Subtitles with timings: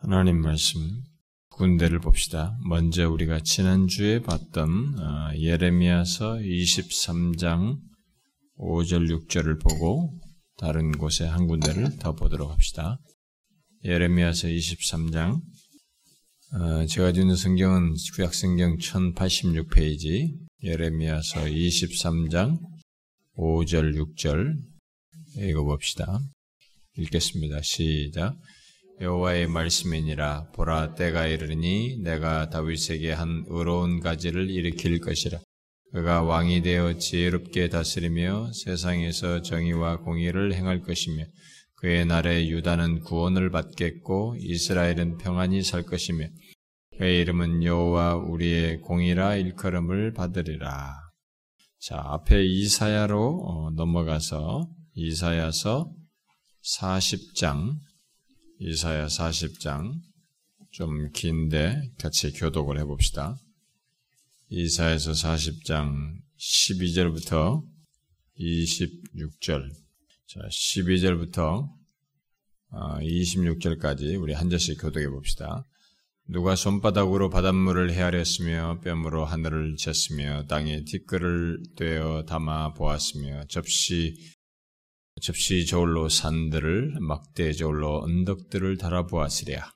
[0.00, 1.02] 하나님 말씀
[1.50, 2.56] 군대를 봅시다.
[2.64, 7.80] 먼저 우리가 지난주에 봤던 어, 예레미야서 23장
[8.58, 10.16] 5절 6절을 보고
[10.56, 13.00] 다른 곳에 한 군데를 더 보도록 합시다.
[13.84, 15.40] 예레미야서 23장
[16.52, 22.60] 어, 제가 주는 성경은 구약성경 1086페이지 예레미야서 23장
[23.36, 24.54] 5절 6절
[25.38, 26.20] 읽어봅시다.
[26.96, 27.62] 읽겠습니다.
[27.62, 28.36] 시작.
[29.00, 30.48] 여호와의 말씀이니라.
[30.54, 35.38] 보라 때가 이르니 내가 다윗에게 한 의로운 가지를 일으킬 것이라.
[35.92, 41.24] 그가 왕이 되어 지혜롭게 다스리며 세상에서 정의와 공의를 행할 것이며
[41.76, 46.26] 그의 날에 유다는 구원을 받겠고 이스라엘은 평안히 살 것이며
[46.98, 50.96] 그의 이름은 여호와 우리의 공이라 일컬음을 받으리라.
[51.80, 55.92] 자 앞에 이사야로 넘어가서 이사야서
[56.64, 57.76] 40장
[58.60, 59.92] 이사야 40장
[60.72, 63.36] 좀 긴데 같이 교독을 해봅시다.
[64.48, 67.62] 이사야서 40장 12절부터
[68.36, 69.70] 26절
[70.26, 71.68] 자 12절부터
[72.72, 75.64] 26절까지 우리 한 절씩 교독해 봅시다.
[76.26, 84.16] 누가 손바닥으로 바닷물을 헤아렸으며 뺨으로 하늘을 쳤으며 땅에 티끌을 떼어 담아 보았으며 접시
[85.20, 89.72] 접시 저울로 산들을 막대 저울로 언덕들을 달아보았으랴.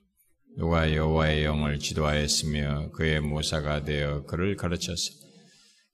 [0.57, 5.11] 누가 여호와의 영을 지도하였으며 그의 모사가 되어 그를 가르쳤으.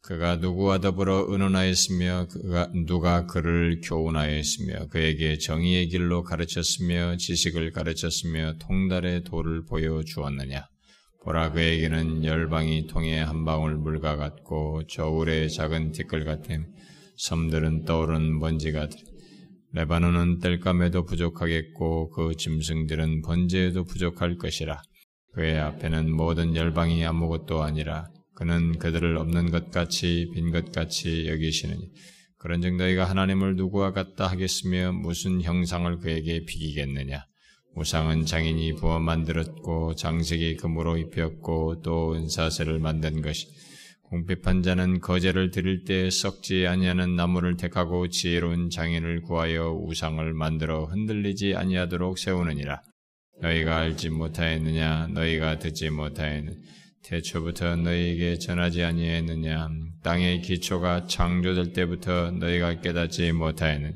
[0.01, 9.23] 그가 누구와 더불어 의논하였으며 그가 누가 그를 교훈하였으며 그에게 정의의 길로 가르쳤으며 지식을 가르쳤으며 통달의
[9.23, 10.67] 도를 보여 주었느냐.
[11.23, 16.65] 보라 그에게는 열방이 통해 한 방울 물과 같고 저울의 작은 티끌 같음
[17.17, 18.95] 섬들은 떠오른 먼지 같으
[19.73, 24.81] 레바논은 땔감에도 부족하겠고 그 짐승들은 번제에도 부족할 것이라.
[25.33, 31.91] 그의 앞에는 모든 열방이 아무것도 아니라 그는 그들을 없는 것 같이 빈 것 같이 여기시느니
[32.37, 37.25] 그런즉 너희가 하나님을 누구와 같다 하겠으며 무슨 형상을 그에게 비기겠느냐
[37.75, 43.47] 우상은 장인이 부어 만들었고 장색이 금으로 입혔고 또 은사세를 만든 것이
[44.09, 51.55] 공핍한 자는 거제를 드릴 때 썩지 아니하는 나무를 택하고 지혜로운 장인을 구하여 우상을 만들어 흔들리지
[51.55, 52.81] 아니하도록 세우느니라.
[53.41, 55.09] 너희가 알지 못하였느냐?
[55.13, 56.57] 너희가 듣지 못하였느냐?
[57.03, 59.69] 태초부터 너희에게 전하지 아니했느냐?
[60.03, 63.93] 땅의 기초가 창조될 때부터 너희가 깨닫지 못하였느냐?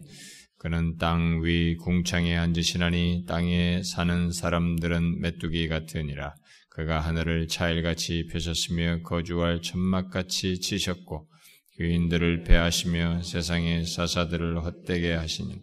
[0.60, 6.36] 그는 땅 위 궁창에 앉으시나니 땅에 사는 사람들은 메뚜기 같으니라.
[6.74, 11.28] 그가 하늘을 차일같이 펴셨으며 거주할 천막같이 치셨고
[11.80, 15.62] 유인들을 배하시며 세상의 사사들을 헛되게 하시니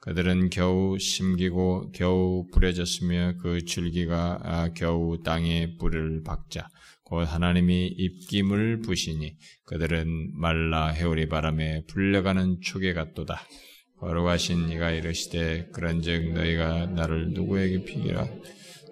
[0.00, 6.68] 그들은 겨우 심기고 겨우 부려졌으며 그 줄기가 아, 겨우 땅에 뿌리를 박자
[7.04, 13.40] 곧 하나님이 입김을 부시니 그들은 말라 해오리 바람에 불려가는 초계 같도다.
[13.98, 18.28] 거룩하신 이가 이르시되 그런즉 너희가 나를 누구에게 피기라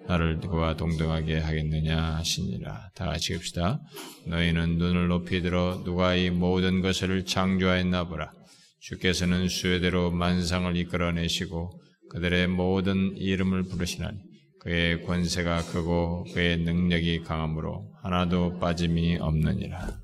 [0.07, 2.91] 나를 그와 동등하게 하겠느냐 하시니라.
[2.95, 3.81] 다 같이 읍시다.
[4.27, 8.31] 너희는 눈을 높이 들어 누가 이 모든 것을 창조하였나 보라.
[8.79, 14.17] 주께서는 수요대로 만상을 이끌어내시고 그들의 모든 이름을 부르시나니
[14.61, 19.99] 그의 권세가 크고 그의 능력이 강함으로 하나도 빠짐이 없느니라.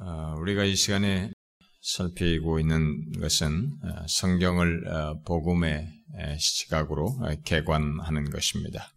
[0.00, 1.30] 어, 우리가 이 시간에
[1.82, 5.86] 살피고 있는 것은 어, 성경을 어, 복음의
[6.38, 8.92] 시각으로 개관하는 것입니다.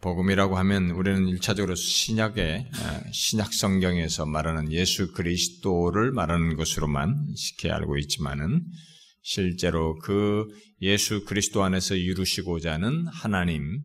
[0.00, 2.70] 복음이라고 하면 우리는 일차적으로 신약의
[3.12, 8.62] 신약 성경에서 말하는 예수 그리스도를 말하는 것으로만 쉽게 알고 있지만은
[9.22, 10.46] 실제로 그
[10.80, 13.82] 예수 그리스도 안에서 이루시고자 하는 하나님,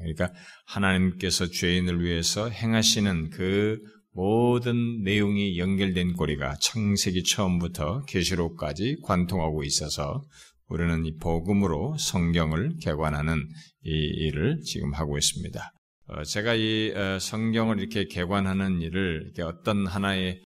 [0.00, 0.30] 그러니까
[0.66, 3.78] 하나님께서 죄인을 위해서 행하시는 그
[4.12, 10.22] 모든 내용이 연결된 고리가 창세기 처음부터 계시록까지 관통하고 있어서
[10.68, 13.46] 우리는 이 복음으로 성경을 개관하는
[13.84, 15.70] 이 일을 지금 하고 있습니다.
[16.06, 20.42] 어, 제가 이 어, 성경을 이렇게 개관하는 일을 어떤 하나의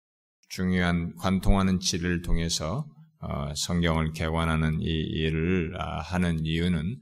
[0.49, 2.85] 중요한 관통하는 질을 통해서
[3.19, 6.97] 어, 성경을 개관하는 이 일을 아, 하는 이유는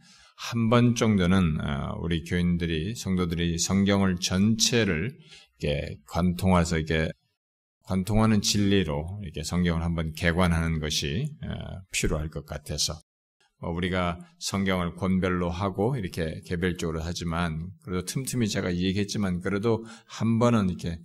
[0.52, 1.58] 한 번 정도는
[2.02, 5.16] 우리 교인들이 성도들이 성경을 전체를
[6.08, 7.12] 관통해서 이렇게
[7.84, 11.30] 관통하는 진리로 이렇게 성경을 한번 개관하는 것이
[11.92, 12.94] 필요할 것 같아서.
[13.62, 20.70] 뭐 우리가 성경을 권별로 하고 이렇게 개별적으로 하지만 그래도 틈틈이 제가 얘기했지만 그래도 한 번은
[20.70, 20.98] 이렇게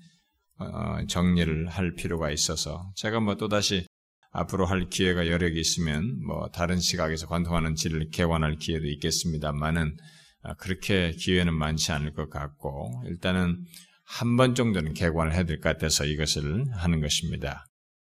[0.58, 3.86] 어, 정리를 할 필요가 있어서 제가 뭐 또다시
[4.30, 9.96] 앞으로 할 기회가 여력이 있으면 뭐 다른 시각에서 관통하는 질을 개관할 기회도 있겠습니다만은
[10.42, 13.64] 아, 그렇게 기회는 많지 않을 것 같고 일단은
[14.08, 17.66] 한 번 정도는 개관을 해야 될 것 같아서 이것을 하는 것입니다.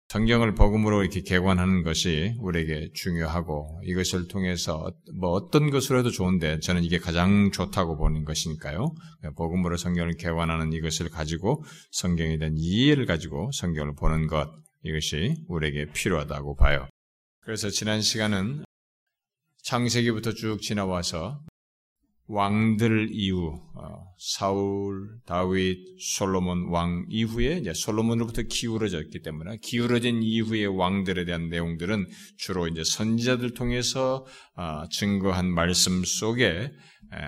[0.10, 6.84] 성경을 복음으로 이렇게 개관하는 것이 우리에게 중요하고 이것을 통해서 뭐 어떤 것으로 해도 좋은데 저는
[6.84, 8.92] 이게 가장 좋다고 보는 것이니까요.
[9.36, 14.50] 복음으로 성경을 개관하는 이것을 가지고 성경에 대한 이해를 가지고 성경을 보는 것
[14.84, 16.88] 이것이 우리에게 필요하다고 봐요.
[17.42, 18.64] 그래서 지난 시간은
[19.62, 21.40] 창세기부터 쭉 지나와서
[22.30, 31.26] 왕들 이후 어, 사울, 다윗, 솔로몬 왕 이후에 이제 솔로몬으로부터 기울어졌기 때문에 기울어진 이후의 왕들에
[31.26, 36.72] 대한 내용들은 주로 이제 선지자들 통해서 어, 증거한 말씀 속에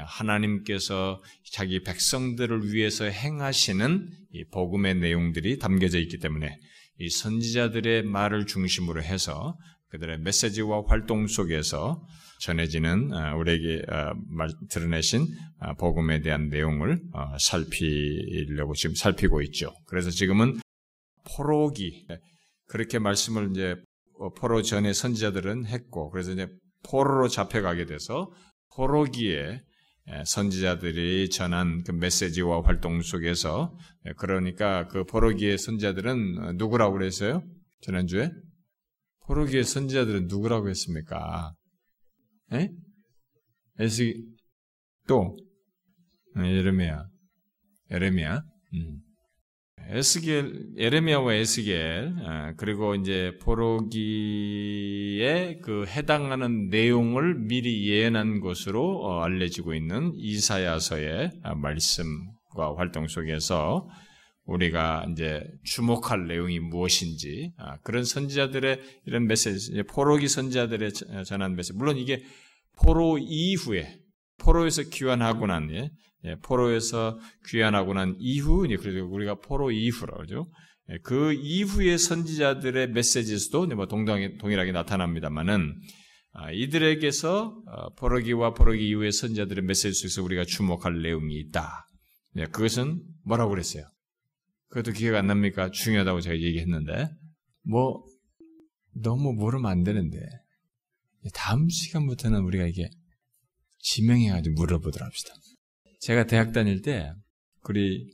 [0.06, 6.56] 하나님께서 자기 백성들을 위해서 행하시는 이 복음의 내용들이 담겨져 있기 때문에
[7.00, 9.58] 이 선지자들의 말을 중심으로 해서
[9.90, 12.06] 그들의 메시지와 활동 속에서
[12.42, 14.14] 전해지는 어, 우리에게 어,
[14.70, 15.28] 드러내신
[15.60, 17.00] 어, 복음에 대한 내용을
[17.40, 19.74] 살피려고 지금 살피고 있죠.
[19.86, 20.60] 그래서 지금은
[21.24, 22.18] 포로기 네,
[22.68, 23.76] 그렇게 말씀을 이제
[24.38, 26.48] 포로 전에 선지자들은 했고 그래서 이제
[26.84, 28.32] 포로로 잡혀가게 돼서
[28.76, 29.62] 포로기에
[30.26, 33.76] 선지자들이 전한 그 메시지와 활동 속에서
[34.18, 37.44] 그러니까 그 포로기의 선지자들은 누구라고 그랬어요?
[37.82, 38.32] 지난주에
[39.26, 41.54] 포로기의 선지자들은 누구라고 했습니까?
[42.54, 42.72] 에?
[43.80, 44.14] 에스
[45.08, 45.36] 또
[46.38, 47.06] 에레미야
[47.90, 48.44] 에레미야
[48.74, 49.02] 음.
[49.90, 54.00] 에스겔 에레미야와 에스겔 아, 그리고 이제 포로기에
[55.62, 63.90] 그 해당하는 내용을 미리 예언한 것으로 어, 알려지고 있는 이사야서의 아, 말씀과 활동 속에서
[64.52, 70.92] 우리가 이제 주목할 내용이 무엇인지 아, 그런 선지자들의 이런 메시지, 포로기 선지자들의
[71.26, 71.78] 전한 메시지.
[71.78, 72.24] 물론 이게
[72.78, 73.98] 포로 이후에
[74.40, 75.92] 포로에서 귀환하고 난 예,
[76.26, 80.50] 예, 포로에서 귀환하고 난 이후 그래서 우리가 포로 이후라 그러죠.
[80.90, 85.80] 예, 그 이후의 선지자들의 메시지에서도 뭐 동당, 동일하게 나타납니다만은
[86.34, 91.88] 아, 이들에게서 어, 포로기와 포로기 이후의 선지자들의 메시지 속에서 우리가 주목할 내용이 있다.
[92.38, 93.86] 예, 그것은 뭐라고 그랬어요?
[94.72, 95.70] 그것도 기억 안 납니까?
[95.72, 97.10] 중요하다고 제가 얘기했는데.
[97.64, 98.04] 뭐,
[98.96, 100.20] 너무 모르면 안 되는데.
[101.34, 102.90] 다음 시간부터는 우리가 이게
[103.80, 105.34] 지명해가지고 물어보도록 합시다.
[106.00, 107.12] 제가 대학 다닐 때,
[107.70, 108.12] 우리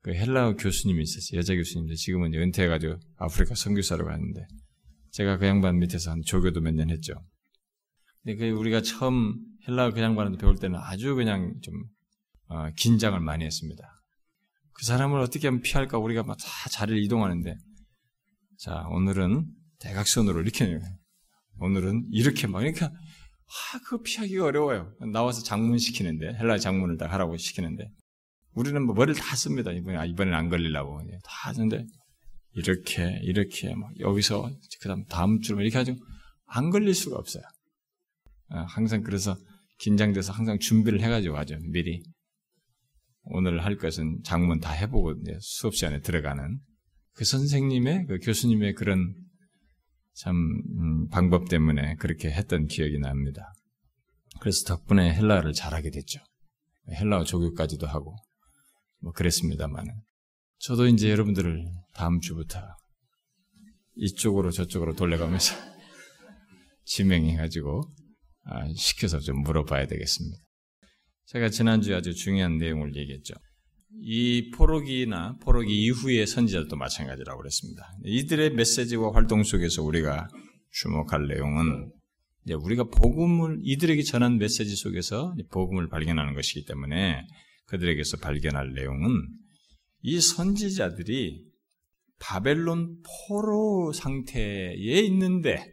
[0.00, 1.38] 그 헬라어 교수님이 있었어요.
[1.38, 4.46] 여자 교수님인데 지금은 은퇴해가지고 아프리카 선교사로 갔는데,
[5.10, 7.14] 제가 그 양반 밑에서 한 조교도 몇 년 했죠.
[8.22, 9.34] 근데 그 우리가 처음
[9.66, 11.74] 헬라어 그 양반한테 배울 때는 아주 그냥 좀,
[12.46, 13.95] 어, 긴장을 많이 했습니다.
[14.78, 17.56] 그 사람을 어떻게 하면 피할까 우리가 막 다 자리를 이동하는데
[18.58, 19.46] 자 오늘은
[19.80, 20.78] 대각선으로 이렇게
[21.58, 24.92] 오늘은 이렇게 막 그러니까 아 그거 피하기가 어려워요.
[25.12, 27.90] 나와서 장문 시키는데 헬라 장문을 다 하라고 시키는데
[28.52, 29.70] 우리는 뭐 머리를 다 씁니다.
[29.72, 31.86] 이번에 아, 이번엔 안 걸리려고 다 하는데
[32.54, 34.50] 이렇게 이렇게 막 여기서
[34.80, 35.94] 그다음 다음 주로 이렇게 하죠.
[36.46, 37.42] 안 걸릴 수가 없어요.
[38.48, 39.36] 아, 항상 그래서
[39.78, 41.58] 긴장돼서 항상 준비를 해가지고 하죠.
[41.70, 42.02] 미리
[43.26, 46.60] 오늘 할 것은 장문 다 해보고 수업 시간에 들어가는
[47.12, 49.14] 그 선생님의 그 교수님의 그런
[50.14, 53.52] 참 음, 방법 때문에 그렇게 했던 기억이 납니다.
[54.40, 56.20] 그래서 덕분에 헬라어를 잘하게 됐죠.
[56.90, 58.16] 헬라어 조교까지도 하고
[59.00, 59.92] 뭐 그랬습니다만은
[60.58, 62.60] 저도 이제 여러분들을 다음 주부터
[63.96, 65.54] 이쪽으로 저쪽으로 돌려가면서
[66.84, 67.82] 지명해가지고
[68.44, 70.45] 아, 시켜서 좀 물어봐야 되겠습니다.
[71.26, 73.34] 제가 지난주에 아주 중요한 내용을 얘기했죠.
[74.00, 77.82] 이 포로기나 포로기 이후의 선지자도 마찬가지라고 그랬습니다.
[78.04, 80.28] 이들의 메시지와 활동 속에서 우리가
[80.70, 81.90] 주목할 내용은
[82.44, 87.26] 이제 우리가 복음을 이들에게 전한 메시지 속에서 복음을 발견하는 것이기 때문에
[87.66, 89.26] 그들에게서 발견할 내용은
[90.02, 91.44] 이 선지자들이
[92.20, 94.74] 바벨론 포로 상태에
[95.06, 95.72] 있는데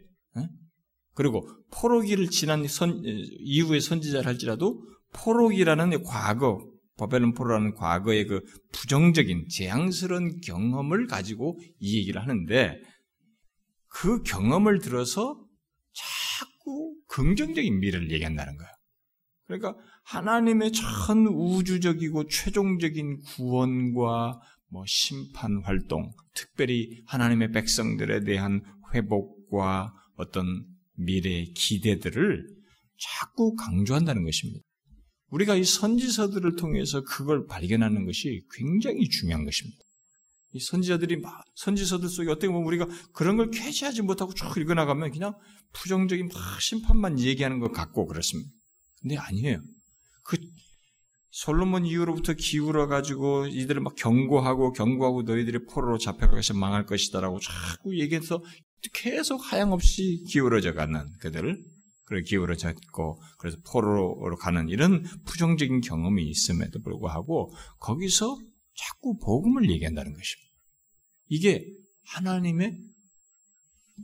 [1.14, 4.82] 그리고 포로기를 지난 선, 이후의 선지자를 할지라도
[5.14, 6.64] 포로기라는 과거,
[6.96, 8.40] 바벨론 포로라는 과거의 그
[8.72, 12.80] 부정적인 재앙스러운 경험을 가지고 이 얘기를 하는데
[13.88, 15.40] 그 경험을 들어서
[15.92, 18.70] 자꾸 긍정적인 미래를 얘기한다는 거예요.
[19.46, 30.44] 그러니까 하나님의 전 우주적이고 최종적인 구원과 뭐 심판 활동, 특별히 하나님의 백성들에 대한 회복과 어떤
[30.96, 32.46] 미래의 기대들을
[32.98, 34.63] 자꾸 강조한다는 것입니다.
[35.34, 39.82] 우리가 이 선지서들을 통해서 그걸 발견하는 것이 굉장히 중요한 것입니다.
[40.52, 45.34] 이 선지자들이 막 선지서들 속에 어떻게 보면 우리가 그런 걸 캐치하지 못하고 쭉 읽어나가면 그냥
[45.72, 48.48] 부정적인 막 심판만 얘기하는 것 같고 그렇습니다.
[49.00, 49.60] 근데 아니에요.
[50.22, 50.36] 그
[51.30, 58.40] 솔로몬 이후로부터 기울어 가지고 이들을 막 경고하고 경고하고 너희들이 포로로 잡혀가서 망할 것이다라고 자꾸 얘기해서
[58.92, 61.73] 계속 하향없이 기울어져 가는 그들을
[62.04, 68.38] 그래 기울어졌고 그래서 포로로 가는 이런 부정적인 경험이 있음에도 불구하고 거기서
[68.76, 70.50] 자꾸 복음을 얘기한다는 것입니다.
[71.28, 71.66] 이게
[72.02, 72.78] 하나님의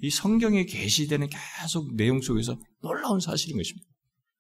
[0.02, 3.86] 이 성경에 게시되는 계속 내용 속에서 놀라운 사실인 것입니다.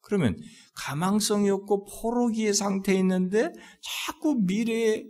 [0.00, 0.36] 그러면
[0.74, 3.50] 가망성이 없고 포로기의 상태에 있는데
[3.82, 5.04] 자꾸 미래에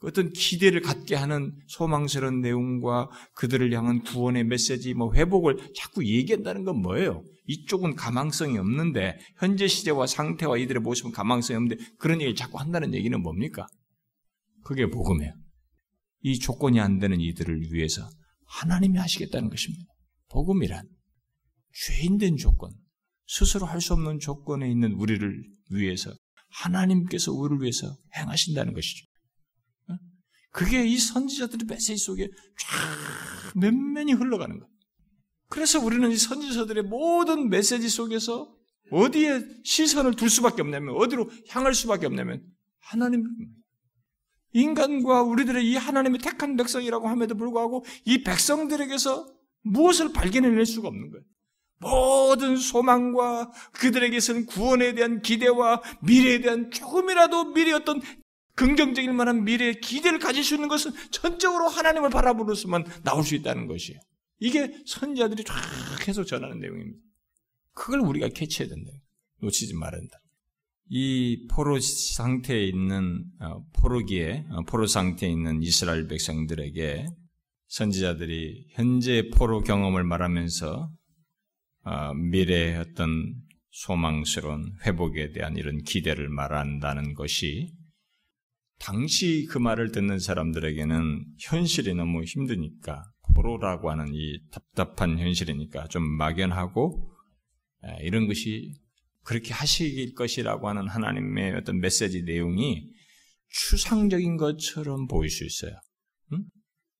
[0.00, 6.80] 어떤 기대를 갖게 하는 소망스러운 내용과 그들을 향한 구원의 메시지, 뭐 회복을 자꾸 얘기한다는 건
[6.80, 7.24] 뭐예요?
[7.46, 13.20] 이쪽은 가망성이 없는데 현재 시대와 상태와 이들의 모습은 가망성이 없는데 그런 얘기를 자꾸 한다는 얘기는
[13.20, 13.66] 뭡니까?
[14.64, 15.32] 그게 복음이에요.
[16.22, 18.08] 이 조건이 안 되는 이들을 위해서
[18.46, 19.84] 하나님이 하시겠다는 것입니다.
[20.30, 20.86] 복음이란
[21.72, 22.70] 죄인된 조건,
[23.26, 26.12] 스스로 할 수 없는 조건에 있는 우리를 위해서
[26.50, 29.07] 하나님께서 우리를 위해서 행하신다는 것이죠.
[30.48, 30.58] 어?
[30.58, 32.28] 그게 이 선지자들의 메시지 속에
[32.58, 34.72] 쫙 면면이 흘러가는 거예요.
[35.48, 38.54] 그래서 우리는 이 선지서들의 모든 메시지 속에서
[38.90, 42.42] 어디에 시선을 둘 수밖에 없냐면 어디로 향할 수밖에 없냐면
[42.80, 43.24] 하나님
[44.52, 49.26] 인간과 우리들의 이 하나님의 택한 백성이라고 함에도 불구하고 이 백성들에게서
[49.62, 51.24] 무엇을 발견해낼 수가 없는 거예요.
[51.80, 58.00] 모든 소망과 그들에게서는 구원에 대한 기대와 미래에 대한 조금이라도 미래 어떤
[58.58, 64.00] 긍정적일 만한 미래의 기대를 가질 수 있는 것은 전적으로 하나님을 바라보면서만 나올 수 있다는 것이에요.
[64.40, 65.54] 이게 선자들이 쫙
[66.00, 66.98] 계속 전하는 내용입니다.
[67.72, 68.90] 그걸 우리가 캐치해야 된다.
[69.40, 70.18] 놓치지 말아야 된다.
[70.90, 77.06] 이 포로 상태에 있는 어, 포로기에 어, 포로 상태에 있는 이스라엘 백성들에게
[77.68, 80.90] 선지자들이 현재 포로 경험을 말하면서
[81.84, 83.34] 어, 미래의 어떤
[83.70, 87.77] 소망스러운 회복에 대한 이런 기대를 말한다는 것이
[88.78, 93.04] 당시 그 말을 듣는 사람들에게는 현실이 너무 힘드니까
[93.34, 97.10] 포로라고 하는 이 답답한 현실이니까 좀 막연하고
[98.00, 98.74] 이런 것이
[99.24, 102.88] 그렇게 하실 것이라고 하는 하나님의 어떤 메시지 내용이
[103.50, 105.72] 추상적인 것처럼 보일 수 있어요.
[106.32, 106.44] 응?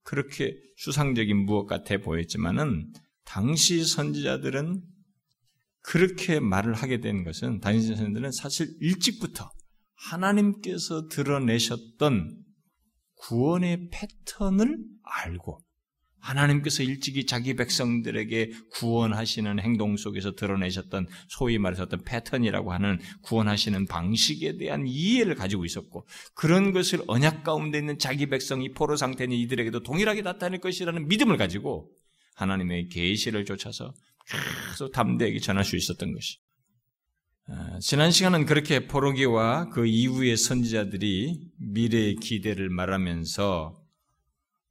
[0.02, 2.92] 그렇게 추상적인 무엇 같아 보였지만은
[3.24, 4.82] 당시 선지자들은
[5.80, 9.50] 그렇게 말을 하게 된 것은 당시 선지자들은 사실 일찍부터
[9.98, 12.36] 하나님께서 드러내셨던
[13.16, 15.60] 구원의 패턴을 알고
[16.20, 24.56] 하나님께서 일찍이 자기 백성들에게 구원하시는 행동 속에서 드러내셨던 소위 말해서 어떤 패턴이라고 하는 구원하시는 방식에
[24.56, 30.22] 대한 이해를 가지고 있었고 그런 것을 언약 가운데 있는 자기 백성이 포로 상태인 이들에게도 동일하게
[30.22, 31.90] 나타낼 것이라는 믿음을 가지고
[32.34, 33.92] 하나님의 계시를 쫓아서
[34.70, 36.38] 계속 담대하게 전할 수 있었던 것이.
[37.50, 43.80] 아, 지난 시간은 그렇게 포로기와 그 이후의 선지자들이 미래의 기대를 말하면서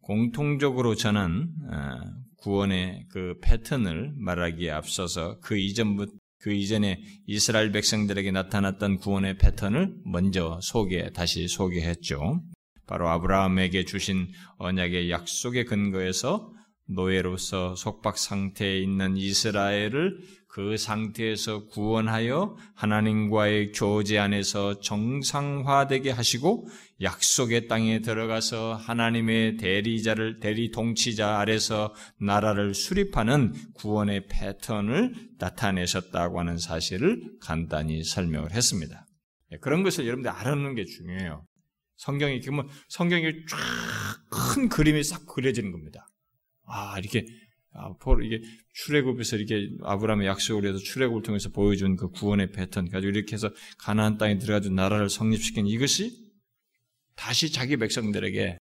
[0.02, 2.00] 공통적으로 저는 어,
[2.38, 10.60] 구원의 그 패턴을 말하기에 앞서서 그 이전부터 그 이전에 이스라엘 백성들에게 나타났던 구원의 패턴을 먼저
[10.62, 12.44] 소개, 다시 소개했죠.
[12.86, 14.28] 바로 아브라함에게 주신
[14.60, 16.54] 언약의 약속의 근거에서
[16.88, 26.68] 노예로서 속박 상태에 있는 이스라엘을 그 상태에서 구원하여 하나님과의 교제 안에서 정상화되게 하시고
[27.02, 37.22] 약속의 땅에 들어가서 하나님의 대리자를 대리 통치자 아래서 나라를 수립하는 구원의 패턴을 나타내셨다고 하는 사실을
[37.40, 39.06] 간단히 설명을 했습니다.
[39.52, 41.46] 예, 그런 것을 여러분들 알아놓는 게 중요해요.
[41.98, 43.58] 성경이 그러면 성경이 쫙
[44.30, 46.07] 큰 그림이 싹 그려지는 겁니다.
[46.68, 47.26] 아 이렇게
[47.74, 47.94] 아,
[48.24, 48.42] 이게
[48.74, 54.18] 출애굽에서 이렇게 아브라함의 약속을 해서 출애굽을 통해서 보여준 그 구원의 패턴 가지고 이렇게 해서 가나안
[54.18, 56.28] 땅에 들어가서 나라를 성립시킨 이것이
[57.16, 58.58] 다시 자기 백성들에게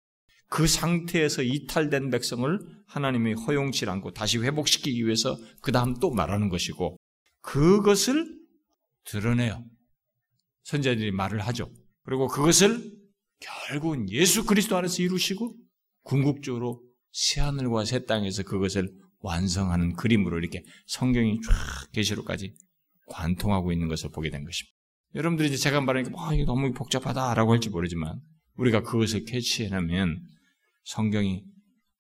[0.49, 6.99] 그 상태에서 이탈된 백성을 하나님이 허용치 않고 다시 회복시키기 위해서 그 다음 또 말하는 것이고
[7.41, 8.39] 그것을
[9.05, 9.65] 드러내요.
[10.65, 11.71] 선자들이 말을 하죠.
[12.05, 12.93] 그리고 그것을
[13.41, 15.57] 결국은 예수 그리스도 안에서 이루시고
[16.03, 16.83] 궁극적으로
[17.13, 22.55] 새하늘과 새 땅에서 그것을 완성하는 그림으로 이렇게 성경이 쫙 계시록까지
[23.07, 24.75] 관통하고 있는 것을 보게 된 것입니다.
[25.15, 28.21] 여러분들이 이제 제가 말하니까 뭐 이게 너무 복잡하다라고 할지 모르지만
[28.57, 30.23] 우리가 그것을 캐치해내면
[30.85, 31.45] 성경이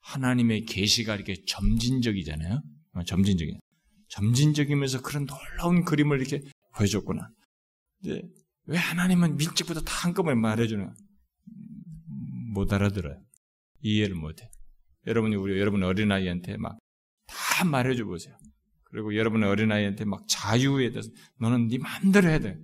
[0.00, 2.62] 하나님의 계시가 이렇게 점진적이잖아요.
[2.94, 3.58] 어, 점진적이
[4.08, 6.42] 점진적이면서 그런 놀라운 그림을 이렇게
[6.74, 7.28] 보여줬구나.
[8.02, 8.22] 이제
[8.64, 10.92] 왜 하나님은 밀집보다 다 한꺼번에 말해주는
[12.52, 13.20] 못 알아들어요.
[13.80, 14.48] 이해를 못해.
[15.06, 16.78] 여러분이 우리 여러분 어린아이한테 막
[17.32, 18.36] 다 말해줘 보세요.
[18.84, 21.08] 그리고 여러분의 어린아이한테 막 자유에 대해서
[21.40, 22.58] 너는 네 마음대로 해야 돼.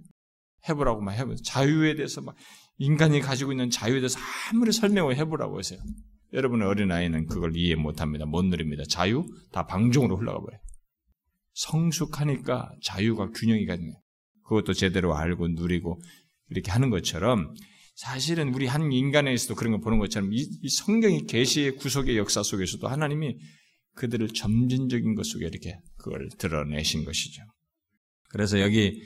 [0.68, 2.34] 해보라고 막 해보 자유에 대해서 막
[2.76, 4.18] 인간이 가지고 있는 자유에 대해서
[4.50, 5.80] 아무리 설명을 해보라고 하세요.
[6.32, 8.26] 여러분의 어린아이는 그걸 이해 못합니다.
[8.26, 8.82] 못 누립니다.
[8.88, 10.60] 자유 다 방종으로 흘러가 버려요.
[11.54, 13.94] 성숙하니까 자유가 균형이 가는
[14.44, 16.00] 그것도 제대로 알고 누리고
[16.50, 17.54] 이렇게 하는 것처럼
[17.98, 22.86] 사실은 우리 한 인간에서도 그런 거 보는 것처럼 이, 이 성경의 계시의 구속의 역사 속에서도
[22.86, 23.36] 하나님이
[23.96, 27.42] 그들을 점진적인 것 속에 이렇게 그걸 드러내신 것이죠.
[28.28, 29.02] 그래서 여기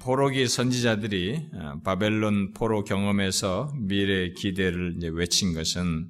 [0.00, 6.08] 포로기 선지자들이 어, 바벨론 포로 경험에서 미래 기대를 외친 것은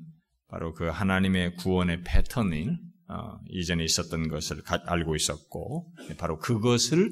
[0.49, 2.77] 바로 그 하나님의 구원의 패턴을
[3.09, 7.11] 어, 이전에 있었던 것을 알고 있었고 바로 그것을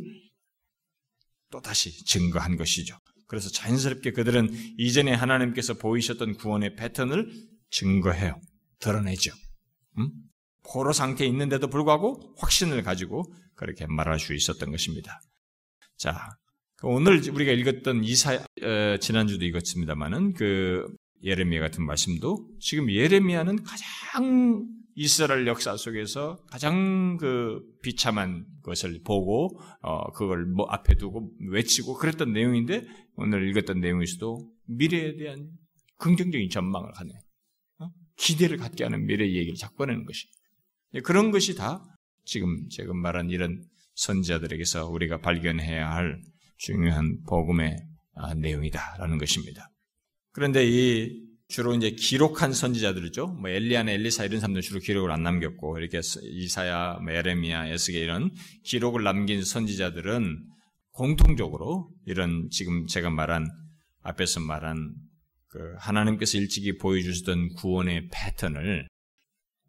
[1.50, 2.98] 또 다시 증거한 것이죠.
[3.28, 7.30] 그래서 자연스럽게 그들은 이전에 하나님께서 보이셨던 구원의 패턴을
[7.70, 8.40] 증거해요.
[8.80, 9.32] 드러내죠.
[9.98, 10.10] 음?
[10.64, 15.20] 포로 상태에 있는데도 불구하고 확신을 가지고 그렇게 말할 수 있었던 것입니다.
[15.96, 16.30] 자,
[16.76, 20.86] 그 오늘 우리가 읽었던 이사 어, 지난주도 읽었습니다만은 그
[21.22, 29.48] 예레미야 같은 말씀도 지금 예레미야는 가장 이스라엘 역사 속에서 가장 그 비참한 것을 보고
[29.80, 32.84] 어 그걸 뭐 앞에 두고 외치고 그랬던 내용인데
[33.14, 35.50] 오늘 읽었던 내용에서도 미래에 대한
[35.98, 37.12] 긍정적인 전망을 하네.
[37.78, 37.90] 어?
[38.16, 40.26] 기대를 갖게 하는 미래 얘기를 자꾸 꺼내는 것이.
[40.94, 41.84] 예, 그런 것이 다
[42.24, 43.62] 지금 제가 말한 이런
[43.94, 46.20] 선지자들에게서 우리가 발견해야 할
[46.56, 47.76] 중요한 복음의
[48.14, 49.70] 아, 내용이다라는 것입니다.
[50.32, 53.26] 그런데 이 주로 이제 기록한 선지자들이죠.
[53.28, 58.30] 뭐 엘리야나 엘리사 이런 사람들 주로 기록을 안 남겼고 이렇게 이사야, 뭐 에레미야, 에스게 이런
[58.64, 60.44] 기록을 남긴 선지자들은
[60.92, 63.48] 공통적으로 이런 지금 제가 말한
[64.02, 64.94] 앞에서 말한
[65.48, 68.86] 그 하나님께서 일찍이 보여주셨던 구원의 패턴을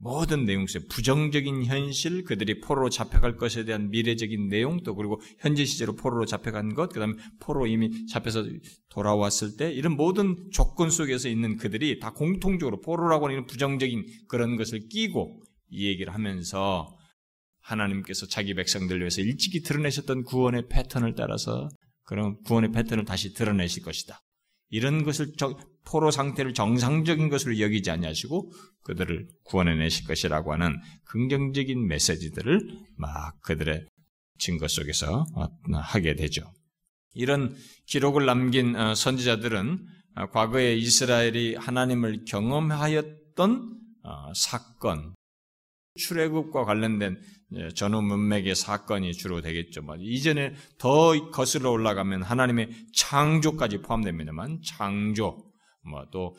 [0.02, 5.66] 모든 내용 속에 부정적인 현실, 그들이 포로로 잡혀갈 것에 대한 미래적인 내용, 또 그리고 현재
[5.66, 8.46] 시제로 포로로 잡혀간 것, 그 다음에 포로 이미 잡혀서
[8.90, 14.88] 돌아왔을 때 이런 모든 조건 속에서 있는 그들이 다 공통적으로 포로라고 하는 부정적인 그런 것을
[14.88, 16.96] 끼고 이 얘기를 하면서
[17.60, 21.68] 하나님께서 자기 백성들 위해서 일찍이 드러내셨던 구원의 패턴을 따라서
[22.04, 24.22] 그런 구원의 패턴을 다시 드러내실 것이다.
[24.70, 25.34] 이런 것을
[25.90, 28.52] 포로 상태를 정상적인 것으로 여기지 아니하시고
[28.84, 32.62] 그들을 구원해 내실 것이라고 하는 긍정적인 메시지들을
[32.96, 33.86] 막 그들의
[34.38, 35.26] 증거 속에서
[35.74, 36.44] 하게 되죠.
[37.14, 37.56] 이런
[37.88, 45.16] 기록을 남긴 어, 선지자들은 어, 과거에 이스라엘이 하나님을 경험하였던 어, 사건,
[45.96, 47.20] 출애굽과 관련된
[47.56, 49.82] 예, 전후 문맥의 사건이 주로 되겠죠.
[49.82, 55.49] 뭐 이전에 더 거슬러 올라가면 하나님의 창조까지 포함됩니다만 창조,
[55.82, 56.36] 뭐또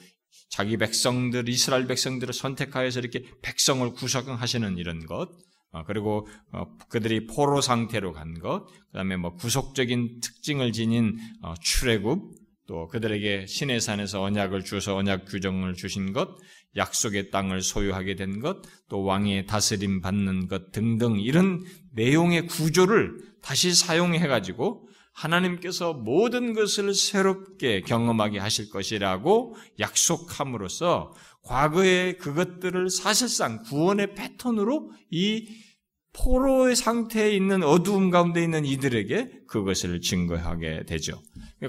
[0.48, 5.28] 자기 백성들 이스라엘 백성들을 선택하여서 이렇게 백성을 구성하시는 이런 것,
[5.72, 12.34] 어, 그리고 어, 그들이 포로 상태로 간 것, 그다음에 뭐 구속적인 특징을 지닌 어, 출애굽,
[12.66, 16.36] 또 그들에게 신의 산에서 언약을 주어서 언약 규정을 주신 것,
[16.76, 23.74] 약속의 땅을 소유하게 된 것, 또 왕의 다스림 받는 것 등등 이런 내용의 구조를 다시
[23.74, 34.92] 사용해 가지고 하나님께서 모든 것을 새롭게 경험하게 하실 것이라고 약속함으로써 과거의 그것들을 사실상 구원의 패턴으로
[35.10, 35.48] 이
[36.12, 41.22] 포로의 상태에 있는 어두움 가운데 있는 이들에게 그것을 증거하게 되죠.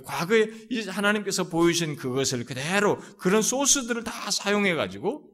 [0.03, 0.47] 과거에
[0.87, 5.29] 하나님께서 보이신 그것을 그대로 그런 소스들을 다 사용해 가지고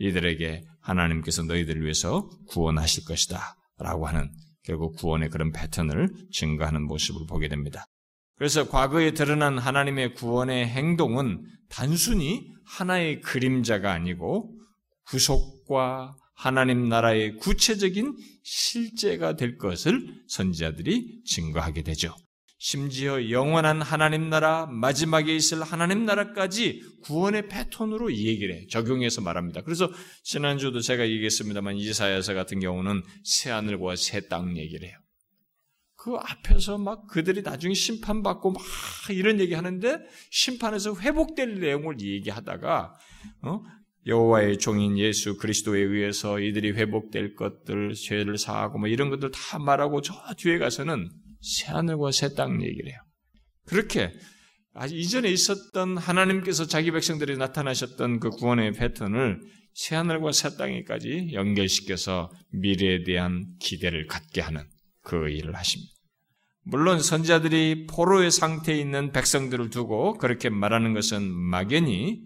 [0.00, 3.56] 이들에게 하나님께서 너희들을 위해서 구원하실 것이다.
[3.78, 4.30] 라고 하는
[4.64, 7.84] 결국 구원의 그런 패턴을 증거하는 모습을 보게 됩니다.
[8.36, 14.52] 그래서 과거에 드러난 하나님의 구원의 행동은 단순히 하나의 그림자가 아니고
[15.06, 22.14] 구속과 하나님 나라의 구체적인 실제가 될 것을 선지자들이 증거하게 되죠.
[22.66, 29.60] 심지어 영원한 하나님 나라, 마지막에 있을 하나님 나라까지 구원의 패턴으로 이 얘기를 해 적용해서 말합니다.
[29.60, 34.96] 그래서 지난주도 제가 얘기했습니다만 이사야서 같은 경우는 새 하늘과 새 땅 얘기를 해요.
[35.94, 38.62] 그 앞에서 막 그들이 나중에 심판받고 막
[39.10, 39.98] 이런 얘기 하는데
[40.30, 42.94] 심판에서 회복될 내용을 얘기하다가
[43.42, 43.60] 어?
[44.06, 50.00] 여호와의 종인 예수 그리스도에 의해서 이들이 회복될 것들, 죄를 사하고 뭐 이런 것들 다 말하고
[50.00, 51.10] 저 뒤에 가서는
[51.44, 52.98] 새하늘과 새 땅 얘기를 해요.
[53.66, 54.12] 그렇게
[54.90, 59.40] 이전에 있었던 하나님께서 자기 백성들이 나타나셨던 그 구원의 패턴을
[59.74, 64.64] 새하늘과 새 땅에까지 연결시켜서 미래에 대한 기대를 갖게 하는
[65.02, 65.92] 그 일을 하십니다.
[66.62, 72.22] 물론 선지자들이 포로의 상태에 있는 백성들을 두고 그렇게 말하는 것은 막연히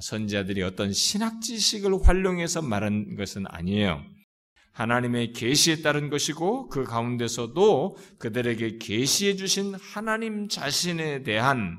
[0.00, 4.02] 선지자들이 어떤 신학 지식을 활용해서 말한 것은 아니에요.
[4.72, 11.78] 하나님의 계시에 따른 것이고 그 가운데서도 그들에게 계시해 주신 하나님 자신에 대한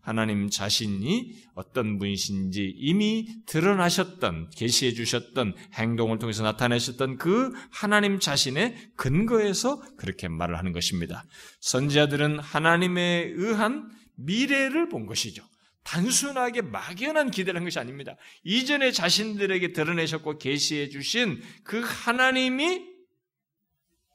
[0.00, 9.80] 하나님 자신이 어떤 분이신지 이미 드러나셨던 계시해 주셨던 행동을 통해서 나타내셨던 그 하나님 자신의 근거에서
[9.96, 11.24] 그렇게 말을 하는 것입니다.
[11.60, 15.44] 선지자들은 하나님에 의한 미래를 본 것이죠.
[15.84, 18.16] 단순하게 막연한 기대를 한 것이 아닙니다.
[18.44, 22.82] 이전에 자신들에게 드러내셨고 계시해 주신 그 하나님이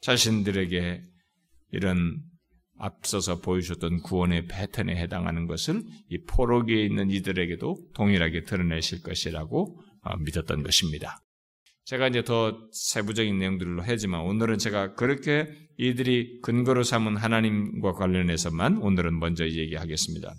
[0.01, 1.01] 자신들에게
[1.71, 2.21] 이런
[2.79, 10.63] 앞서서 보여주셨던 구원의 패턴에 해당하는 것을 이 포로기에 있는 이들에게도 동일하게 드러내실 것이라고 어, 믿었던
[10.63, 11.19] 것입니다.
[11.85, 19.17] 제가 이제 더 세부적인 내용들로 하지만 오늘은 제가 그렇게 이들이 근거로 삼은 하나님과 관련해서만 오늘은
[19.19, 20.33] 먼저 얘기하겠습니다.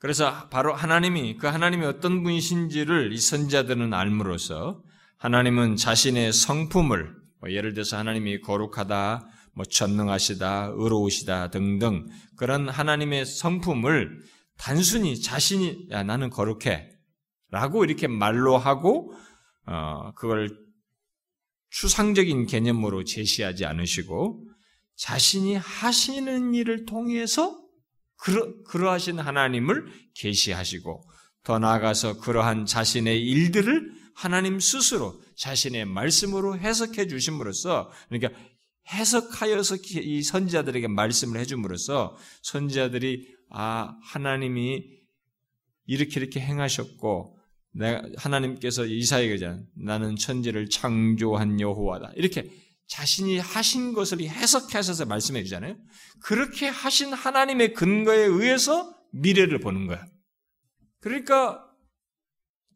[0.00, 4.82] 그래서 바로 하나님이 그 하나님이 어떤 분이신지를 이 선자들은 알므로써
[5.18, 14.20] 하나님은 자신의 성품을 뭐 예를 들어서 하나님이 거룩하다, 뭐 전능하시다, 의로우시다 등등 그런 하나님의 성품을
[14.56, 19.12] 단순히 자신이 야 나는 거룩해라고 이렇게 말로 하고
[19.66, 20.58] 어 그걸
[21.68, 24.46] 추상적인 개념으로 제시하지 않으시고
[24.96, 27.60] 자신이 하시는 일을 통해서
[28.20, 31.02] 그러, 그러하신 하나님을 계시하시고
[31.44, 38.38] 더 나아가서 그러한 자신의 일들을 하나님 스스로 자신의 말씀으로 해석해 주심으로써 그러니까
[38.92, 44.84] 해석하여서 이 선지자들에게 말씀을 해줌으로써 선지자들이 아 하나님이
[45.86, 47.38] 이렇게 이렇게 행하셨고
[48.16, 49.38] 하나님께서 이사에게
[49.76, 52.12] 나는 천지를 창조한 여호와다.
[52.16, 52.50] 이렇게
[52.90, 55.76] 자신이 하신 것을 해석하셔서 말씀해 주잖아요.
[56.24, 60.04] 그렇게 하신 하나님의 근거에 의해서 미래를 보는 거야.
[60.98, 61.64] 그러니까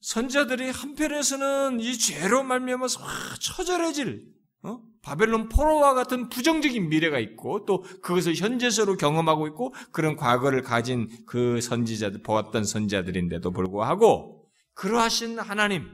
[0.02, 3.00] 선자들이 한편에서는 이 죄로 말미암아서
[3.40, 4.80] 처절해질 어?
[5.02, 11.60] 바벨론 포로와 같은 부정적인 미래가 있고 또 그것을 현재서로 경험하고 있고 그런 과거를 가진 그
[11.60, 15.90] 선지자들 보았던 선자들인데도 불구하고 그러하신 하나님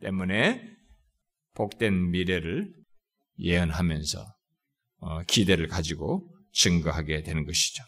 [0.00, 0.74] 때문에
[1.54, 2.77] 복된 미래를
[3.38, 4.26] 예언하면서
[5.00, 7.84] 어, 기대를 가지고 증거하게 되는 것이죠.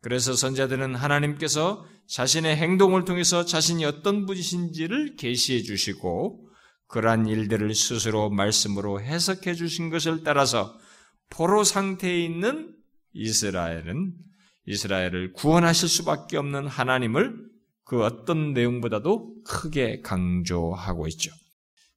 [0.00, 6.48] 그래서 선자들은 하나님께서 자신의 행동을 통해서 자신이 어떤 분이신지를 계시해 주시고
[6.86, 10.78] 그러한 일들을 스스로 말씀으로 해석해 주신 것을 따라서
[11.30, 12.74] 포로 상태에 있는
[13.12, 14.14] 이스라엘은
[14.66, 17.48] 이스라엘을 구원하실 수밖에 없는 하나님을
[17.84, 21.30] 그 어떤 내용보다도 크게 강조하고 있죠.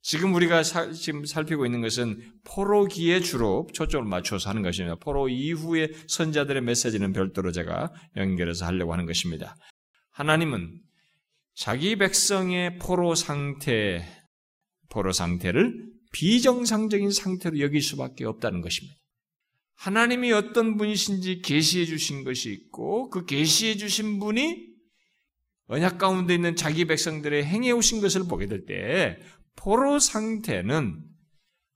[0.01, 4.95] 지금 우리가 사, 지금 살피고 있는 것은 포로기에 주로 초점을 맞춰서 하는 것입니다.
[4.95, 9.55] 포로 이후의 선자들의 메시지는 별도로 제가 연결해서 하려고 하는 것입니다.
[10.11, 10.81] 하나님은
[11.53, 14.03] 자기 백성의 포로 상태,
[14.89, 18.97] 포로 상태를 비정상적인 상태로 여길 수밖에 없다는 것입니다.
[19.75, 24.71] 하나님이 어떤 분이신지 계시해 주신 것이 있고 그 계시해 주신 분이
[25.67, 29.17] 언약 가운데 있는 자기 백성들의 행해 오신 것을 보게 될 때
[29.55, 31.03] 포로 상태는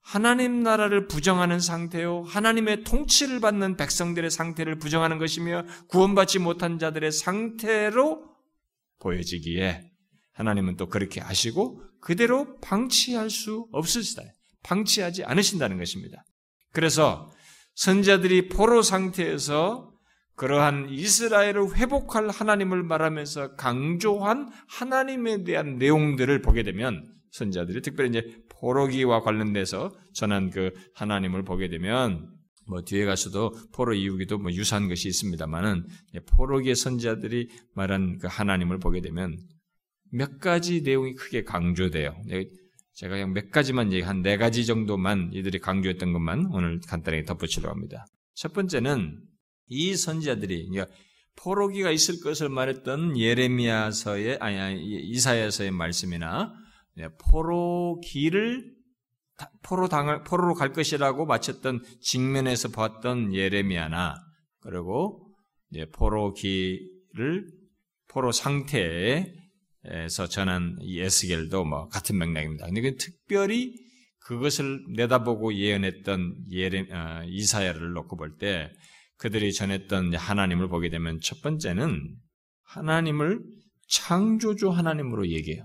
[0.00, 8.22] 하나님 나라를 부정하는 상태요, 하나님의 통치를 받는 백성들의 상태를 부정하는 것이며 구원받지 못한 자들의 상태로
[9.00, 9.90] 보여지기에
[10.34, 14.22] 하나님은 또 그렇게 하시고 그대로 방치할 수 없으시다.
[14.62, 16.24] 방치하지 않으신다는 것입니다.
[16.72, 17.32] 그래서
[17.74, 19.92] 선자들이 포로 상태에서
[20.36, 29.20] 그러한 이스라엘을 회복할 하나님을 말하면서 강조한 하나님에 대한 내용들을 보게 되면 선자들이 특별히 이제 포로기와
[29.20, 32.30] 관련돼서 전한 그 하나님을 보게 되면
[32.68, 35.86] 뭐 뒤에 가서도 포로 이후기도 뭐 유사한 것이 있습니다만은
[36.26, 39.38] 포로기의 선자들이 말한 그 하나님을 보게 되면
[40.10, 42.16] 몇 가지 내용이 크게 강조돼요.
[42.26, 42.48] 네,
[42.94, 47.72] 제가 그냥 몇 가지만 얘기 한 네 가지 정도만 이들이 강조했던 것만 오늘 간단하게 덧붙이려고
[47.74, 48.06] 합니다.
[48.34, 49.20] 첫 번째는
[49.68, 50.94] 이 선지자들이 그러니까
[51.36, 56.65] 포로기가 있을 것을 말했던 예레미야서의 아니 이사야서의 말씀이나 네,
[57.18, 58.74] 포로기를
[59.62, 64.14] 포로 당을 포로로 갈 것이라고 마쳤던 직면에서 봤던 예레미야나
[64.60, 65.34] 그리고
[65.92, 67.46] 포로기를
[68.08, 69.28] 포로 상태에서
[70.30, 72.66] 전한 에스겔도 뭐 같은 맥락입니다.
[72.66, 73.74] 근데 특별히
[74.20, 78.72] 그것을 내다보고 예언했던 예레 어, 이사야를 놓고 볼 때
[79.18, 82.16] 그들이 전했던 하나님을 보게 되면 첫 번째는
[82.64, 83.40] 하나님을
[83.88, 85.64] 창조주 하나님으로 얘기해요.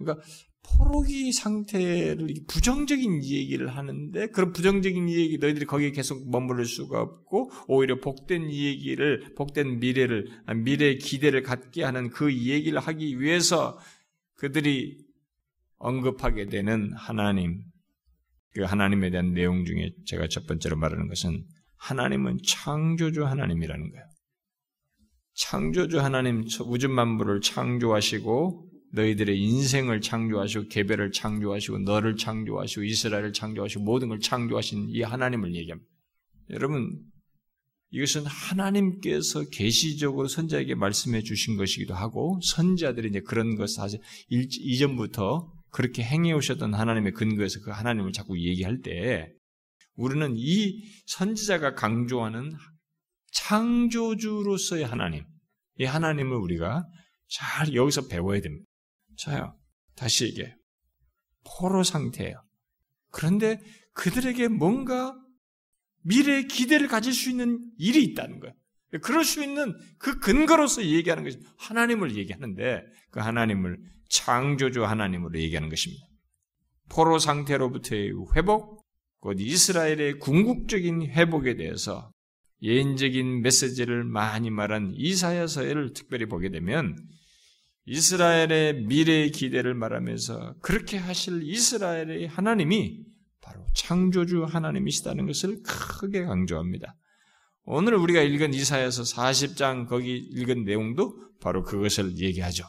[0.00, 0.24] 그러니까
[0.62, 7.98] 포로기 상태를 부정적인 얘기를 하는데 그런 부정적인 얘기 너희들이 거기에 계속 머무를 수가 없고 오히려
[8.00, 10.28] 복된 얘기를 복된 미래를
[10.64, 13.78] 미래의 기대를 갖게 하는 그 얘기를 하기 위해서
[14.34, 14.98] 그들이
[15.78, 17.62] 언급하게 되는 하나님
[18.52, 21.44] 그 하나님에 대한 내용 중에 제가 첫 번째로 말하는 것은
[21.76, 24.04] 하나님은 창조주 하나님이라는 거예요.
[25.34, 34.08] 창조주 하나님 우주 만물을 창조하시고 너희들의 인생을 창조하시고 개별을 창조하시고 너를 창조하시고 이스라엘을 창조하시고 모든
[34.08, 35.88] 걸 창조하신 이 하나님을 얘기합니다.
[36.50, 36.98] 여러분
[37.92, 46.02] 이것은 하나님께서 계시적으로 선자에게 말씀해 주신 것이기도 하고 선자들이 이제 그런 것 사실 이전부터 그렇게
[46.02, 49.32] 행해 오셨던 하나님의 근거에서 그 하나님을 자꾸 얘기할 때
[49.96, 52.52] 우리는 이 선지자가 강조하는
[53.32, 55.24] 창조주로서의 하나님,
[55.78, 56.84] 이 하나님을 우리가
[57.28, 58.64] 잘 여기서 배워야 됩니다.
[59.16, 59.56] 자요,
[59.94, 60.54] 다시 얘기해요.
[61.44, 62.42] 포로 상태예요.
[63.10, 63.60] 그런데
[63.94, 65.16] 그들에게 뭔가
[66.02, 68.54] 미래의 기대를 가질 수 있는 일이 있다는 거예요.
[69.02, 76.06] 그럴 수 있는 그 근거로서 얘기하는 것이 하나님을 얘기하는데 그 하나님을 창조주 하나님으로 얘기하는 것입니다.
[76.88, 78.84] 포로 상태로부터의 회복,
[79.20, 82.10] 곧 이스라엘의 궁극적인 회복에 대해서
[82.62, 86.96] 예인적인 메시지를 많이 말한 이사야서를 특별히 보게 되면
[87.90, 93.00] 이스라엘의 미래의 기대를 말하면서 그렇게 하실 이스라엘의 하나님이
[93.40, 96.94] 바로 창조주 하나님이시다는 것을 크게 강조합니다.
[97.64, 102.64] 오늘 우리가 읽은 이사야서 40장 거기 읽은 내용도 바로 그것을 얘기하죠.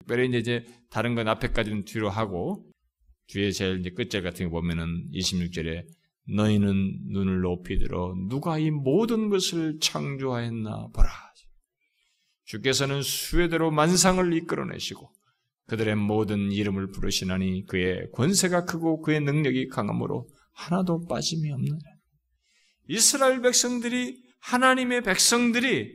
[0.00, 2.66] 특별히 이제 다른 건 앞에까지는 뒤로 하고
[3.28, 5.86] 뒤에 제일 이제 끝절 같은 거 보면은 26절에
[6.34, 11.27] 너희는 눈을 높이 들어 누가 이 모든 것을 창조하였나 보라.
[12.48, 15.12] 주께서는 수혜대로 만상을 이끌어내시고
[15.66, 21.78] 그들의 모든 이름을 부르시나니 그의 권세가 크고 그의 능력이 강함으로 하나도 빠짐이 없느냐.
[22.88, 25.92] 이스라엘 백성들이 하나님의 백성들이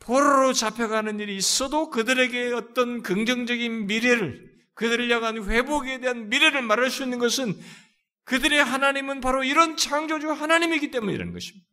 [0.00, 7.04] 포로로 잡혀가는 일이 있어도 그들에게 어떤 긍정적인 미래를 그들을 향한 회복에 대한 미래를 말할 수
[7.04, 7.56] 있는 것은
[8.24, 11.71] 그들의 하나님은 바로 이런 창조주 하나님이기 때문이라는 것입니다.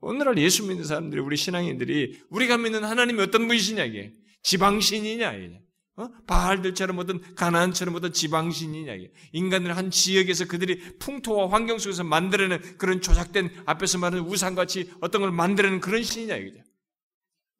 [0.00, 5.60] 오늘날 예수 믿는 사람들이 우리 신앙인들이 우리가 믿는 하나님이 어떤 분이시냐 이게 지방신이냐 이게
[5.96, 6.08] 어?
[6.28, 13.00] 바알들처럼 어떤 가나안처럼 어떤 지방신이냐 이게 인간들 한 지역에서 그들이 풍토와 환경 속에서 만들어낸 그런
[13.00, 16.62] 조작된 앞에서 말하는 우상같이 어떤 걸 만들어낸 그런 신이냐 이거죠.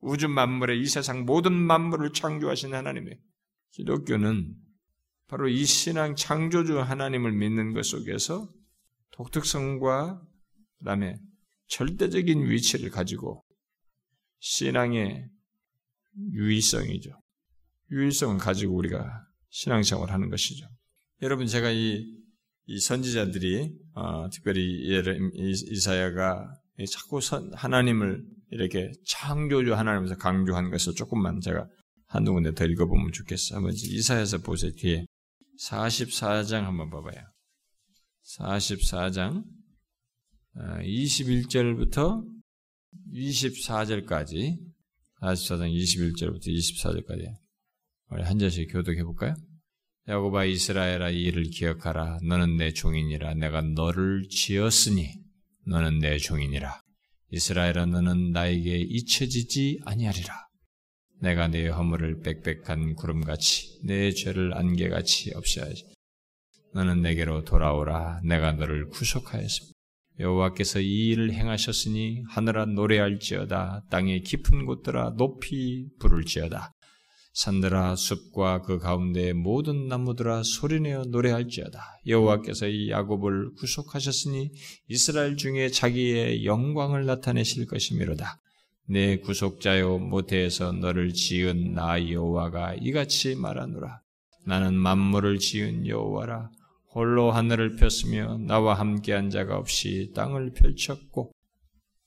[0.00, 3.18] 우주 만물의 이 세상 모든 만물을 창조하신 하나님의
[3.72, 4.54] 기독교는
[5.26, 8.48] 바로 이 신앙 창조주 하나님을 믿는 것 속에서
[9.10, 10.22] 독특성과
[10.78, 11.16] 그다음에
[11.68, 13.44] 절대적인 위치를 가지고
[14.40, 15.28] 신앙의
[16.32, 17.10] 유의성이죠.
[17.90, 20.66] 유일성을 가지고 우리가 신앙생활을 하는 것이죠.
[21.22, 22.04] 여러분 제가 이,
[22.66, 24.62] 이 선지자들이 어, 특별히
[25.34, 26.54] 이사야가
[26.92, 31.66] 자꾸 선, 하나님을 이렇게 창조주 하나님에서 강조한 것을 조금만 제가
[32.06, 33.56] 한두 군데 더 읽어보면 좋겠어.
[33.56, 34.72] 한번 이사야서 보세요.
[34.76, 35.04] 뒤에
[35.60, 37.22] 44장 한번 봐봐요.
[38.38, 39.44] 44장
[40.58, 42.24] 21절부터 어,
[43.14, 44.58] 24절까지
[45.22, 47.34] 44장 21절부터 24절까지
[48.10, 49.34] 우리 한 절씩 교독해 볼까요?
[50.08, 52.20] 야고바 이스라엘아 이 일을 기억하라.
[52.22, 53.34] 너는 내 종이니라.
[53.34, 55.12] 내가 너를 지었으니
[55.66, 56.80] 너는 내 종이니라.
[57.30, 60.48] 이스라엘아 너는 나에게 잊혀지지 아니하리라.
[61.20, 65.84] 내가 내 허물을 빽빽한 구름같이 내 죄를 안개같이 없애하지.
[66.72, 68.22] 너는 내게로 돌아오라.
[68.24, 69.77] 내가 너를 구속하였습니다.
[70.20, 73.84] 여호와께서 이 일을 행하셨으니 하늘아 노래할지어다.
[73.90, 76.74] 땅의 깊은 곳들아 높이 부를지어다.
[77.34, 82.00] 산들아 숲과 그 가운데 모든 나무들아 소리내어 노래할지어다.
[82.06, 84.50] 여호와께서 이 야곱을 구속하셨으니
[84.88, 88.40] 이스라엘 중에 자기의 영광을 나타내실 것이미로다.
[88.88, 94.00] 내 구속자여 모태에서 너를 지은 나 여호와가 이같이 말하노라.
[94.44, 96.50] 나는 만물을 지은 여호와라.
[96.94, 101.32] 홀로 하늘을 폈으며 나와 함께한 자가 없이 땅을 펼쳤고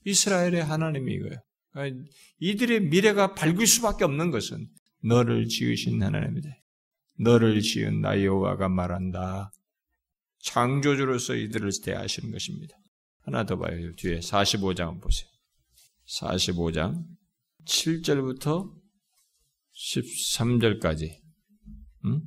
[0.05, 1.37] 이스라엘의 하나님이 이거예요.
[1.71, 4.67] 그러니까 이들의 미래가 밝을 수밖에 없는 것은
[5.03, 6.49] 너를 지으신 하나님이다.
[7.19, 9.51] 너를 지은 나 여호와가 말한다.
[10.39, 12.75] 창조주로서 이들을 대하시는 것입니다.
[13.19, 13.91] 하나 더 봐요.
[13.95, 15.29] 뒤에 45장 한번 보세요.
[16.07, 17.05] 45장
[17.65, 18.71] 7절부터
[19.73, 21.19] 13절까지
[22.05, 22.21] 음?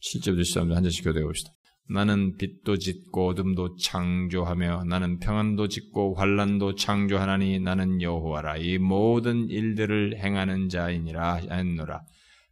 [0.00, 1.55] 7절부터 13절 한 절씩 교대해 봅시다.
[1.88, 10.16] 나는 빛도 짓고 어둠도 창조하며 나는 평안도 짓고 환란도 창조하나니 나는 여호와라 이 모든 일들을
[10.18, 12.02] 행하는 자이니라 하노라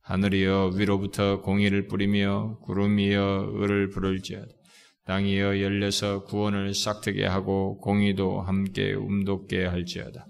[0.05, 4.49] 하늘이여 위로부터 공의를 뿌리며 구름이여 을을 부를지어다.
[5.07, 10.27] 땅이여 열려서 구원을 싹트게 하고 공의도 함께 움돋게 할지어다.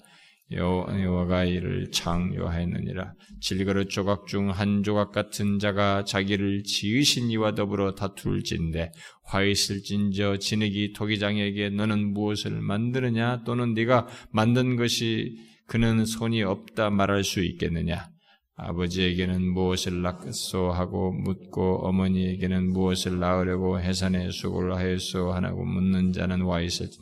[0.51, 3.15] 여호와가 이를 창조하였느니라.
[3.41, 8.93] 질그릇 조각 중 한 조각 같은 자가 자기를 지으신 이와 더불어 다툴진데
[9.25, 13.45] 화 있을진저 진흙이 토기장에게 너는 무엇을 만드느냐?
[13.45, 18.09] 또는 네가 만든 것이 그는 손이 없다 말할 수 있겠느냐?
[18.57, 26.61] 아버지에게는 무엇을 낳겠소 하고 묻고 어머니에게는 무엇을 낳으려고 해산의 수고를 하였소 하고 묻는 자는 와
[26.61, 26.97] 있을지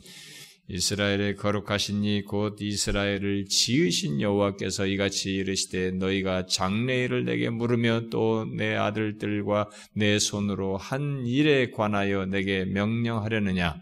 [0.69, 8.75] 이스라엘의 거룩하신 이 곧 이스라엘을 지으신 여호와께서 이같이 이르시되 너희가 장래일을 내게 물으며 또 내
[8.75, 13.75] 아들들과 내 손으로 한 일에 관하여 내게 명령하려느냐?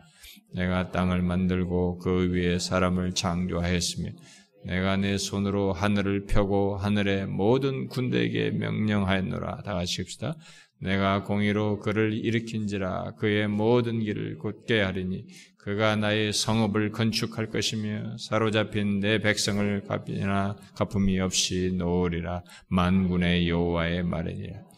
[0.55, 4.09] 내가 땅을 만들고 그 위에 사람을 창조하였으며
[4.65, 9.61] 내가 내 손으로 하늘을 펴고 하늘의 모든 군대에게 명령하였노라.
[9.63, 10.35] 다 같이 읍시다
[10.81, 18.99] 내가 공의로 그를 일으킨지라 그의 모든 길을 곧게 하리니 그가 나의 성읍을 건축할 것이며 사로잡힌
[18.99, 24.71] 내 백성을 갚이나 갚음이 없이 놓으리라 만군의 여호와의 말이니라.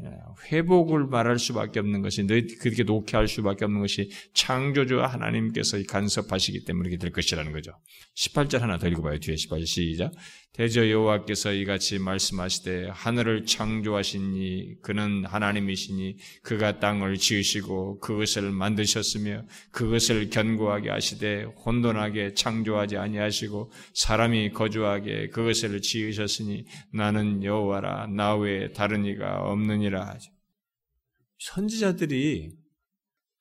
[0.00, 0.10] 예,
[0.52, 6.64] 회복을 말할 수밖에 없는 것이 너희 그렇게 놓게 할 수밖에 없는 것이 창조주 하나님께서 간섭하시기
[6.64, 7.72] 때문에 이렇게 될 것이라는 거죠.
[8.16, 9.18] 18절 하나 더 읽어봐요.
[9.18, 10.12] 뒤에 18절 시작.
[10.52, 20.90] 대저 여호와께서 이같이 말씀하시되 하늘을 창조하시니 그는 하나님이시니 그가 땅을 지으시고 그것을 만드셨으며 그것을 견고하게
[20.90, 30.08] 하시되 혼돈하게 창조하지 아니하시고 사람이 거주하게 그것을 지으셨으니 나는 여호와라 나 외에 다른 이가 없느니라
[30.08, 30.32] 하죠.
[31.38, 32.50] 선지자들이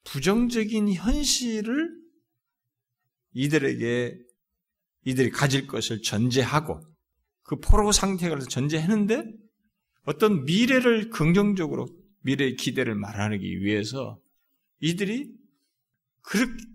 [0.03, 1.97] 부정적인 현실을
[3.33, 4.17] 이들에게
[5.05, 6.79] 이들이 가질 것을 전제하고
[7.47, 9.23] 그 포로 상태가 전제했는데
[10.03, 11.87] 어떤 미래를 긍정적으로
[12.21, 14.19] 미래의 기대를 말하기 위해서
[14.81, 15.31] 이들이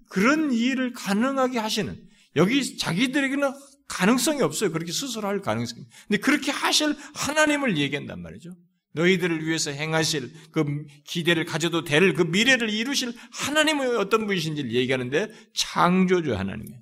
[0.09, 2.03] 그런 일을 가능하게 하시는
[2.37, 3.53] 여기 자기들에게는
[3.87, 4.73] 가능성이 없어요.
[4.73, 5.85] 그렇게 스스로 할 가능성이.
[6.09, 8.57] 근데 그렇게 하실 하나님을 얘기한단 말이죠.
[8.95, 10.65] 너희들을 위해서 행하실 그
[11.05, 16.81] 기대를 가져도 될 그 미래를 이루실 하나님의 어떤 분이신지를 얘기하는데 창조주 하나님이에요.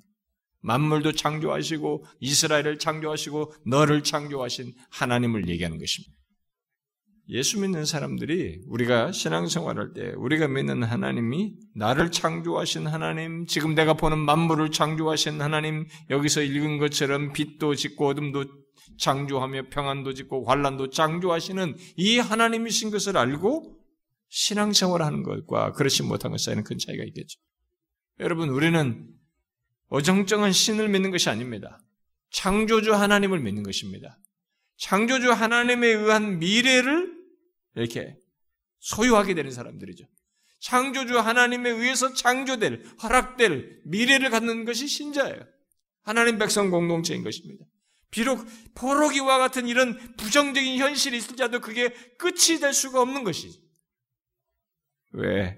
[0.61, 6.21] 만물도 창조하시고 이스라엘을 창조하시고 너를 창조하신 하나님을 얘기하는 것입니다.
[7.29, 14.17] 예수 믿는 사람들이 우리가 신앙생활할 때 우리가 믿는 하나님이 나를 창조하신 하나님, 지금 내가 보는
[14.17, 18.45] 만물을 창조하신 하나님, 여기서 읽은 것처럼 빛도 짓고 어둠도
[18.97, 23.77] 창조하며 평안도 짓고 환란도 창조하시는 이 하나님이신 것을 알고
[24.27, 27.39] 신앙생활하는 것과 그렇지 못한 것 사이는 큰 차이가 있겠죠.
[28.19, 29.07] 여러분, 우리는
[29.91, 31.79] 어정쩡한 신을 믿는 것이 아닙니다.
[32.31, 34.17] 창조주 하나님을 믿는 것입니다.
[34.77, 37.13] 창조주 하나님에 의한 미래를
[37.75, 38.17] 이렇게
[38.79, 40.05] 소유하게 되는 사람들이죠.
[40.61, 45.45] 창조주 하나님에 의해서 창조될, 허락될 미래를 갖는 것이 신자예요.
[46.03, 47.65] 하나님 백성 공동체인 것입니다.
[48.11, 53.61] 비록 포로기와 같은 이런 부정적인 현실이 있을지라도 그게 끝이 될 수가 없는 것이지.
[55.11, 55.57] 왜?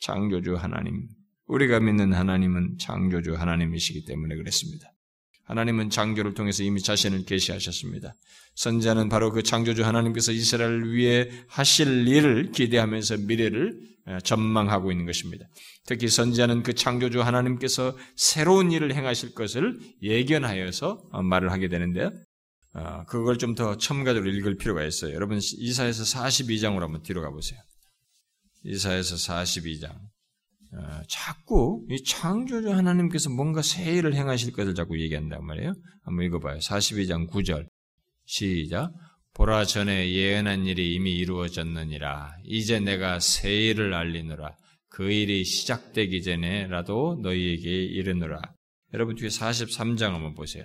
[0.00, 1.08] 창조주 하나님,
[1.52, 4.92] 우리가 믿는 하나님은 창조주 하나님이시기 때문에 그랬습니다.
[5.44, 8.14] 하나님은 창조를 통해서 이미 자신을 계시하셨습니다.
[8.54, 13.78] 선자는 바로 그 창조주 하나님께서 이스라엘을 위해 하실 일을 기대하면서 미래를
[14.24, 15.46] 전망하고 있는 것입니다.
[15.86, 22.10] 특히 선지자는 그 창조주 하나님께서 새로운 일을 행하실 것을 예견하여서 어, 말을 하게 되는데
[22.74, 25.14] 어, 그걸 좀 더 첨가적으로 읽을 필요가 있어요.
[25.14, 27.60] 여러분 이사에서 42장으로 한번 뒤로 가보세요.
[28.64, 30.11] 이사에서 42장.
[30.74, 35.74] 어, 자꾸 이 창조주 하나님께서 뭔가 새 일을 행하실 것을 자꾸 얘기한단 말이에요.
[36.02, 36.58] 한번 읽어봐요.
[36.58, 37.66] 42장 9절
[38.24, 38.92] 시작.
[39.34, 42.36] 보라 전에 예언한 일이 이미 이루어졌느니라.
[42.44, 44.56] 이제 내가 새 일을 알리노라.
[44.88, 48.40] 그 일이 시작되기 전에라도 너희에게 이르노라.
[48.92, 50.64] 여러분 뒤에 43장 한번 보세요.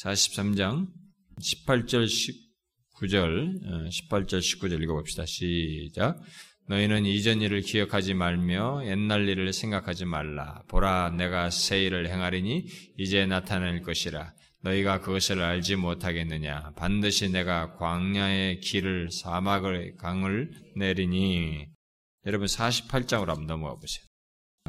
[0.00, 0.86] 43장
[1.40, 2.06] 18절
[3.00, 5.24] 19절 18절 19절 읽어봅시다.
[5.26, 6.20] 시작.
[6.68, 10.62] 너희는 이전 일을 기억하지 말며 옛날 일을 생각하지 말라.
[10.68, 12.66] 보라, 내가 새 일을 행하리니
[12.98, 14.32] 이제 나타날 것이라.
[14.62, 16.72] 너희가 그것을 알지 못하겠느냐?
[16.76, 21.68] 반드시 내가 광야의 길을 사막의 강을 내리니.
[22.26, 24.04] 여러분 48장으로 한번 넘어가 보세요.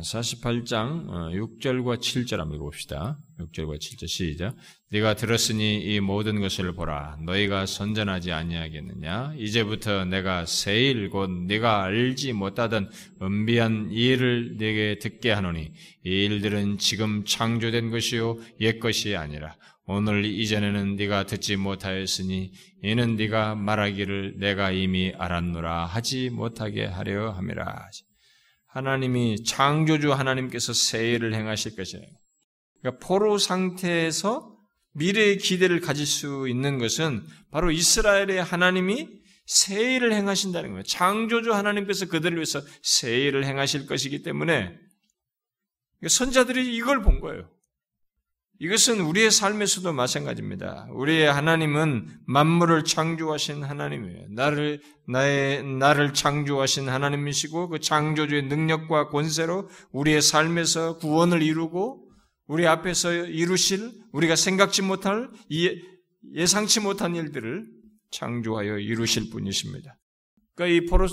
[0.02, 3.17] 48장 6절과 어, 7절 한번 읽어봅시다.
[3.40, 4.56] 6절과 7절 시작.
[4.90, 7.17] 네가 들었으니 이 모든 것을 보라.
[7.26, 9.34] 너희가 선전하지 아니하겠느냐?
[9.38, 12.90] 이제부터 내가 세일 곧 네가 알지 못하던
[13.21, 15.71] 은비한 일을 네게 듣게 하노니
[16.06, 19.56] 이 일들은 지금 창조된 것이요 옛 것이 아니라
[19.86, 22.52] 오늘 이전에는 네가 듣지 못하였으니
[22.84, 27.90] 이는 네가 말하기를 내가 이미 알았노라 하지 못하게 하려 함이라.
[28.68, 32.06] 하나님이 창조주 하나님께서 세일을 행하실 것이에요.
[32.82, 34.56] 그러니까 포로 상태에서
[34.94, 39.08] 미래의 기대를 가질 수 있는 것은 바로 이스라엘의 하나님이
[39.46, 40.84] 새 일을 행하신다는 거예요.
[40.84, 44.78] 창조주 하나님께서 그들을 위해서 새 일을 행하실 것이기 때문에
[46.06, 47.50] 선자들이 이걸 본 거예요.
[48.60, 50.88] 이것은 우리의 삶에서도 마찬가지입니다.
[50.92, 54.28] 우리의 하나님은 만물을 창조하신 하나님이에요.
[54.32, 62.10] 나를 나의 나를 창조하신 하나님이시고 그 창조주의 능력과 권세로 우리의 삶에서 구원을 이루고
[62.48, 65.30] 우리 앞에서 이루실 우리가 생각지 못할
[66.34, 67.68] 예상치 못한 일들을
[68.12, 69.98] 창조하여 이루실 분이십니다.
[70.56, 71.08] 그러니까 이 포로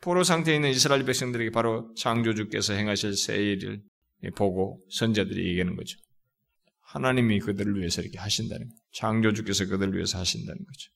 [0.00, 3.82] 포로 상태에 있는 이스라엘 백성들에게 바로 창조주께서 행하실 새 일을
[4.34, 5.96] 보고 선자들이 얘기하는 거죠.
[6.88, 8.80] 하나님이 그들을 위해서 이렇게 하신다는 거죠.
[8.92, 10.90] 창조주께서 그들을 위해서 하신다는 거죠.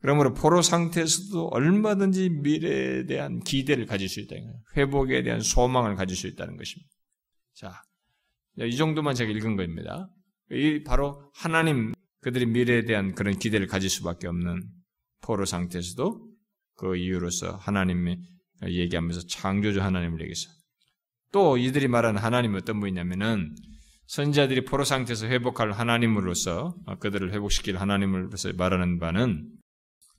[0.00, 4.58] 그러므로 포로 상태에서도 얼마든지 미래에 대한 기대를 가질 수 있다는 거예요.
[4.76, 6.90] 회복에 대한 소망을 가질 수 있다는 것입니다.
[7.54, 7.82] 자,
[8.58, 10.08] 이 정도만 제가 읽은 겁니다.
[10.50, 14.62] 이 바로 하나님 그들이 미래에 대한 그런 기대를 가질 수밖에 없는
[15.20, 16.26] 포로 상태에서도
[16.76, 18.16] 그 이유로서 하나님이
[18.62, 20.48] 얘기하면서 창조주 하나님을 얘기해서
[21.32, 23.54] 또 이들이 말하는 하나님은 어떤 분이냐면은
[24.06, 29.50] 선지자들이 포로 상태에서 회복할 하나님으로서 그들을 회복시킬 하나님으로서 말하는 바는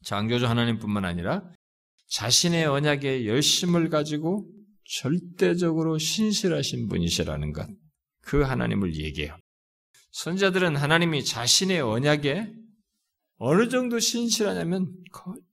[0.04, 1.44] 창조주 하나님뿐만 아니라
[2.10, 4.48] 자신의 언약에 열심을 가지고
[4.86, 7.68] 절대적으로 신실하신 분이시라는 것.
[8.22, 9.38] 그 하나님을 얘기해요.
[10.12, 12.52] 선자들은 하나님이 자신의 언약에
[13.38, 14.96] 어느 정도 신실하냐면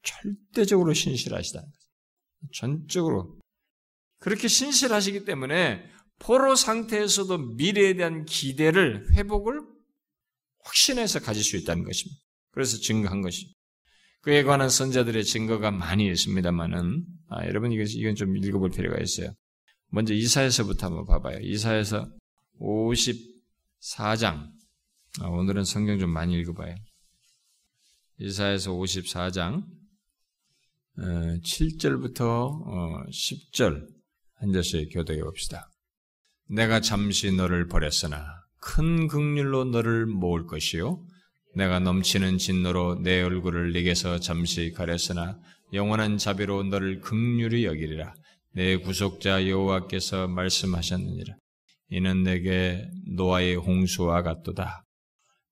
[0.02, 2.52] 절대적으로 신실하시다는 거죠.
[2.52, 3.38] 전적으로.
[4.18, 5.84] 그렇게 신실하시기 때문에
[6.22, 9.60] 포로 상태에서도 미래에 대한 기대를, 회복을
[10.64, 12.20] 확신해서 가질 수 있다는 것입니다.
[12.52, 13.58] 그래서 증거한 것입니다.
[14.20, 19.34] 그에 관한 선자들의 증거가 많이 있습니다만은, 아, 여러분 이건, 좀 읽어볼 필요가 있어요.
[19.88, 21.40] 먼저 이사에서부터 한번 봐봐요.
[21.40, 22.08] 이사에서
[22.60, 24.48] 54장.
[25.20, 26.76] 아, 오늘은 성경 좀 많이 읽어봐요.
[28.20, 29.64] 이사에서 54장
[30.96, 33.88] 7절부터 10절
[34.34, 35.71] 한 절씩 교독해 봅시다.
[36.52, 38.26] 내가 잠시 너를 버렸으나
[38.60, 41.02] 큰 극률로 너를 모을 것이요.
[41.54, 45.38] 내가 넘치는 진노로 내 얼굴을 네게서 잠시 가렸으나
[45.72, 48.12] 영원한 자비로 너를 극률히 여기리라.
[48.54, 51.34] 내 구속자 여호와께서 말씀하셨느니라.
[51.88, 54.84] 이는 내게 노아의 홍수와 같도다.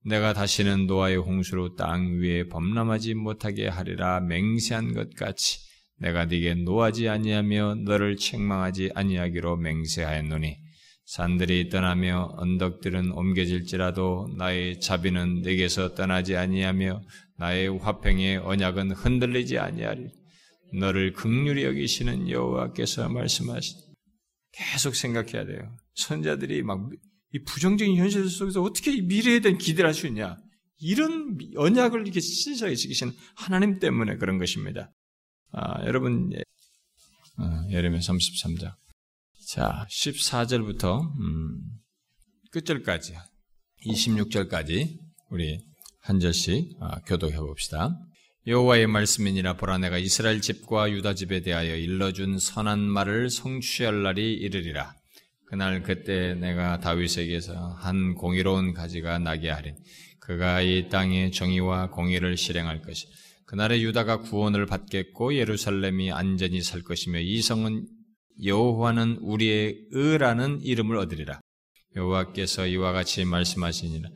[0.05, 5.61] 내가 다시는 노아의 홍수로 땅 위에 범람하지 못하게 하리라 맹세한 것 같이
[5.97, 10.70] 내가 네게 노하지 아니하며 너를 책망하지 아니하기로 맹세하였노니
[11.15, 17.03] 산들이 떠나며 언덕들은 옮겨질지라도 나의 자비는 네게서 떠나지 아니하며
[17.39, 20.09] 나의 화평의 언약은 흔들리지 아니하리
[20.75, 23.79] 너를 극률히 여기시는 여호와께서 말씀하신
[24.53, 25.77] 계속 생각해야 돼요.
[25.95, 26.91] 선자들이 막
[27.33, 30.37] 이 부정적인 현실 속에서 어떻게 이 미래에 대한 기대를 할 수 있냐?
[30.79, 34.91] 이런 언약을 이렇게 신실하게 지키신 하나님 때문에 그런 것입니다.
[35.53, 36.33] 아, 여러분,
[37.37, 38.75] 아, 예레미야 33장.
[39.53, 41.61] 자, 14절부터 음,
[42.53, 43.17] 끝절까지
[43.85, 44.97] 26절까지
[45.29, 45.59] 우리
[45.99, 47.99] 한 절씩 아, 교독해 봅시다.
[48.47, 54.95] 여호와의 말씀이니라 보라 내가 이스라엘 집과 유다 집에 대하여 일러준 선한 말을 성취할 날이 이르리라.
[55.47, 59.75] 그날 그때 내가 다윗에게서 한 공의로운 가지가 나게 하리.
[60.21, 63.09] 그가 이 땅에 정의와 공의를 실행할 것이.
[63.47, 67.89] 그날에 유다가 구원을 받겠고 예루살렘이 안전히 살 것이며 이 성은
[68.45, 71.41] 여호와는 우리의 의라는 이름을 얻으리라.
[71.97, 74.09] 여호와께서 이와 같이 말씀하시니라.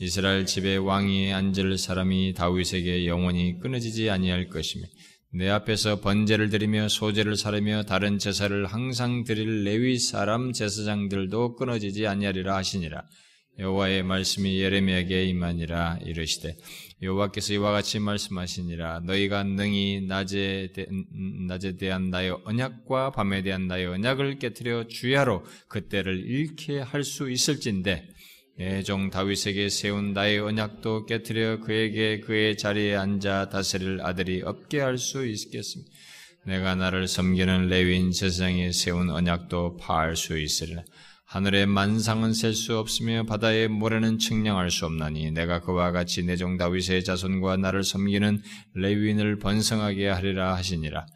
[0.00, 4.86] 이스라엘 집의 왕이 앉을 사람이 다윗에게 영원히 끊어지지 아니할 것이며
[5.32, 12.56] 내 앞에서 번제를 드리며 소제를 사르며 다른 제사를 항상 드릴 레위 사람 제사장들도 끊어지지 아니하리라
[12.56, 13.04] 하시니라.
[13.58, 16.56] 여호와의 말씀이 예레미야에게 임하니라 이르시되
[17.02, 20.86] 여호와께서 이와 같이 말씀하시니라 너희가 능히 낮에, 대,
[21.48, 28.08] 낮에 대한 나의 언약과 밤에 대한 나의 언약을 깨뜨려 주야로 그때를 잃게 할 수 있을진데
[28.58, 35.26] 내종 다윗에게 세운 나의 언약도 깨뜨려 그에게 그의 자리에 앉아 다스릴 아들이 없게 할 수
[35.26, 35.90] 있겠습니다.
[36.44, 40.82] 내가 나를 섬기는 레위인 제사장에 세운 언약도 파할 수 있으리라.
[41.30, 47.04] 하늘의 만상은 셀 수 없으며 바다의 모래는 측량할 수 없나니 내가 그와 같이 내종 다윗의
[47.04, 48.42] 자손과 나를 섬기는
[48.74, 51.06] 레위인을 번성하게 하리라 하시니라.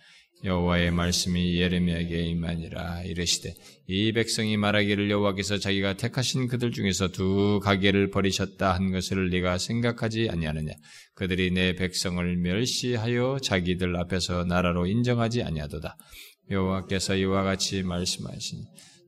[0.44, 3.54] 여호와의 말씀이 예레미야에게 임하니라 이르시되
[3.88, 10.28] 이 백성이 말하기를 여호와께서 자기가 택하신 그들 중에서 두 가게를 버리셨다 한 것을 네가 생각하지
[10.30, 10.74] 아니하느냐
[11.14, 15.96] 그들이 내 백성을 멸시하여 자기들 앞에서 나라로 인정하지 아니하도다
[16.50, 18.64] 여호와께서 이와 같이 말씀하시니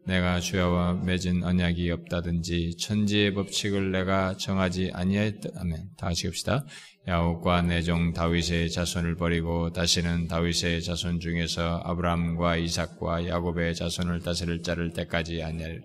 [0.07, 6.65] 내가 주야와 맺은 언약이 없다든지 천지의 법칙을 내가 정하지 아니하였다면 다 같이 봅시다.
[7.09, 14.93] 야곱과 내종 다윗의 자손을 버리고 다시는 다윗의 자손 중에서 아브라함과 이삭과 야곱의 자손을 다스릴 자를
[14.93, 15.83] 때까지 아니하리라.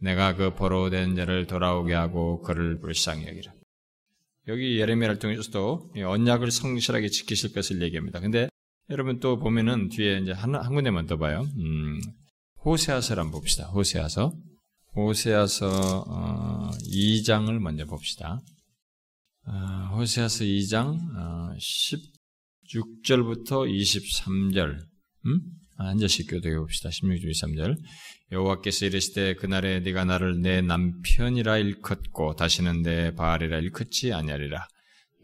[0.00, 3.52] 내가 그 포로된 자를 돌아오게 하고 그를 불쌍히 여기라.
[4.48, 8.20] 여기 예레미야를 통해서도 언약을 성실하게 지키실 것을 얘기합니다.
[8.20, 8.48] 근데
[8.90, 11.46] 여러분 또 보면은 뒤에 이제 한, 한 군데만 더 봐요.
[11.58, 12.00] 음,
[12.68, 13.66] 호세아서를 한번 봅시다.
[13.68, 14.34] 호세아서.
[14.94, 18.42] 호세아서 어, 2장을 먼저 봅시다.
[19.46, 19.52] 어,
[19.96, 21.54] 호세아서 2장 어,
[22.68, 24.80] 16절부터 23절.
[25.26, 25.40] 음?
[25.78, 26.90] 한 절씩 교독해 봅시다.
[26.90, 27.78] 16절 23절.
[28.32, 34.68] 여호와께서 이르시되 그날에 네가 나를 내 남편이라 일컫고 다시는 내 바알이라 일컫지 아니하리라.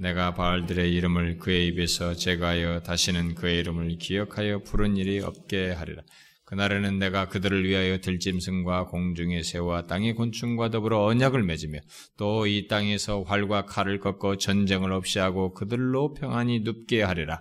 [0.00, 6.02] 내가 바알들의 이름을 그의 입에서 제거하여 다시는 그의 이름을 기억하여 부른 일이 없게 하리라.
[6.44, 11.78] 그날에는 내가 그들을 위하여 들짐승과 공중의 새와 땅의 곤충과 더불어 언약을 맺으며
[12.16, 17.40] 또 이 땅에서 활과 칼을 꺾고 전쟁을 없이 하고 그들로 평안히 눕게 하리라.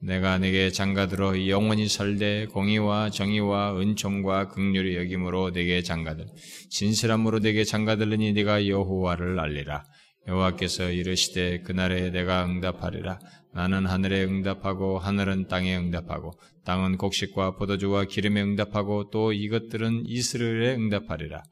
[0.00, 6.26] 내가 내게 장가들어 영원히 살되 공의와 정의와 은총과 극률의 여김으로 내게 장가들
[6.70, 9.84] 진실함으로 내게 장가들으니 네가 여호와를 알리라.
[10.28, 13.18] 여호와께서 이르시되 그날에 내가 응답하리라.
[13.54, 16.32] 나는 하늘에 응답하고 하늘은 땅에 응답하고
[16.64, 21.42] 땅은 곡식과 포도주와 기름에 응답하고 또 이것들은 이스라엘에 응답하리라.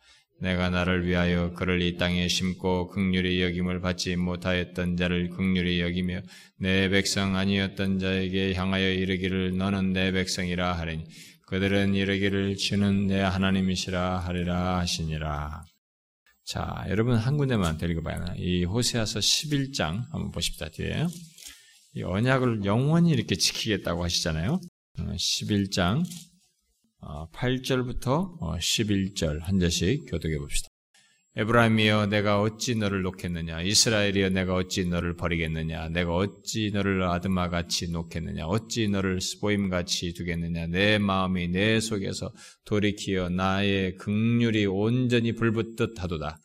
[0.41, 6.23] 내가 나를 위하여 그를 이 땅에 심고 극률의 여김을 받지 못하였던 자를 극률의 여기며
[6.59, 11.05] 내 백성 아니었던 자에게 향하여 이르기를 너는 내 백성이라 하리니
[11.47, 15.65] 그들은 이르기를 주는 내 하나님이시라 하리라 하시니라.
[16.45, 18.25] 자, 여러분 한 군데만 데리고 봐요.
[18.37, 20.71] 이 호세아서 11장 한번 보십시다.
[20.71, 21.07] 뒤에.
[21.95, 24.61] 이 언약을 영원히 이렇게 지키겠다고 하시잖아요.
[24.97, 26.05] 11장
[27.01, 30.69] 어, 8절부터 어, 11절 한 절씩 교독해 봅시다.
[31.35, 33.63] 에브라임이여 내가 어찌 너를 놓겠느냐?
[33.63, 35.89] 이스라엘이여 내가 어찌 너를 버리겠느냐?
[35.89, 38.47] 내가 어찌 너를 아드마 같이 놓겠느냐?
[38.47, 40.67] 어찌 너를 스보임 같이 두겠느냐?
[40.67, 42.33] 내 마음이 내 속에서
[42.67, 46.39] 돌이키어 나의 긍휼이 온전히 불붙듯 하도다.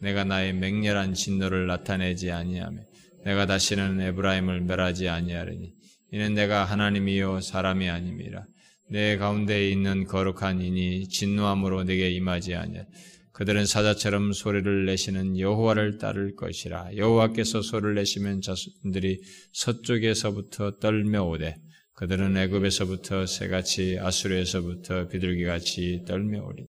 [0.00, 2.82] 내가 나의 맹렬한 진노를 나타내지 아니하며
[3.24, 5.74] 내가 다시는 에브라임을 멸하지 아니하리니
[6.12, 8.44] 이는 내가 하나님이요 사람이 아님이라.
[8.90, 12.84] 내 가운데 있는 거룩한 이니 진노함으로 내게 임하지 아니하
[13.32, 16.96] 그들은 사자처럼 소리를 내시는 여호와를 따를 것이라.
[16.96, 21.56] 여호와께서 소리를 내시면 자손들이 서쪽에서부터 떨며 오되
[21.94, 26.66] 그들은 애굽에서부터 새같이 아수르에서부터 비둘기같이 떨며 오리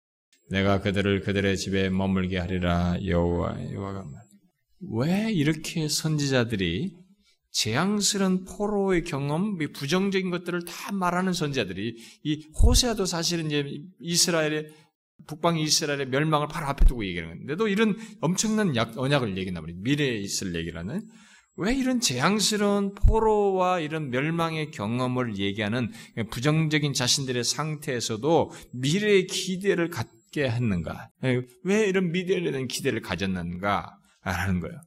[0.49, 4.22] 내가 그들을 그들의 집에 머물게 하리라 여호와 여호와가 말.
[4.91, 6.95] 왜 이렇게 선지자들이
[7.51, 13.63] 재앙스러운 포로의 경험, 부정적인 것들을 다 말하는 선지자들이 이 호세아도 사실은 이제
[13.99, 14.67] 이스라엘의
[15.27, 20.17] 북방 이스라엘의 멸망을 바로 앞에 두고 얘기하는 건데도 이런 엄청난 약, 언약을 얘기나 말이 미래에
[20.17, 21.07] 있을 얘기라는
[21.55, 25.91] 왜 이런 재앙스러운 포로와 이런 멸망의 경험을 얘기하는
[26.31, 31.11] 부정적인 자신들의 상태에서도 미래의 기대를 갖게 했는가?
[31.63, 33.99] 왜 이런 미래에 대한 기대를 가졌는가?
[34.23, 34.79] 라는 거예요.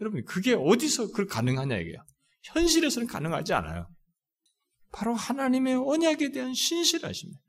[0.00, 2.02] 여러분, 그게 어디서 그 가능하냐 이게요.
[2.42, 3.88] 현실에서는 가능하지 않아요.
[4.92, 7.40] 바로 하나님의 언약에 대한 신실하십니다.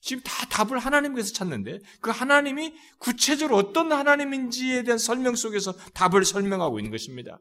[0.00, 6.78] 지금 다 답을 하나님께서 찾는데 그 하나님이 구체적으로 어떤 하나님인지에 대한 설명 속에서 답을 설명하고
[6.78, 7.38] 있는 것입니다.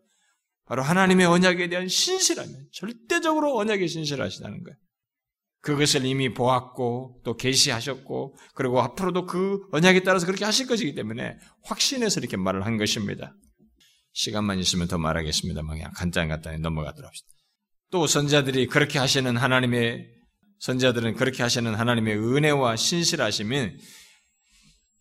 [0.65, 4.77] 바로 하나님의 언약에 대한 신실함이 절대적으로 언약에 신실하시다는 거예요.
[5.65, 12.19] 그것을 이미 보았고 또 계시하셨고 그리고 앞으로도 그 언약에 따라서 그렇게 하실 것이기 때문에 확신해서
[12.19, 13.33] 이렇게 말을 한 것입니다.
[14.13, 17.27] 시간만 있으면 더 말하겠습니다만 그냥 간단 간단히 넘어가도록 합시다.
[17.89, 20.07] 또 선자들이 그렇게 하시는 하나님의
[20.59, 23.79] 선자들은 그렇게 하시는 하나님의 은혜와 신실하심은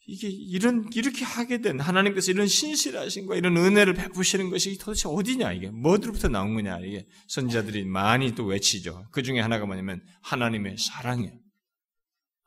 [0.06, 5.70] 이게 이런 이렇게 하게 된 하나님께서 이런 신실하심과 이런 은혜를 베푸시는 것이 도대체 어디냐 이게
[5.70, 9.06] 뭐들부터 나온 거냐 이게 선자들이 많이 또 외치죠.
[9.12, 11.32] 그 중에 하나가 뭐냐면 하나님의 사랑이에요.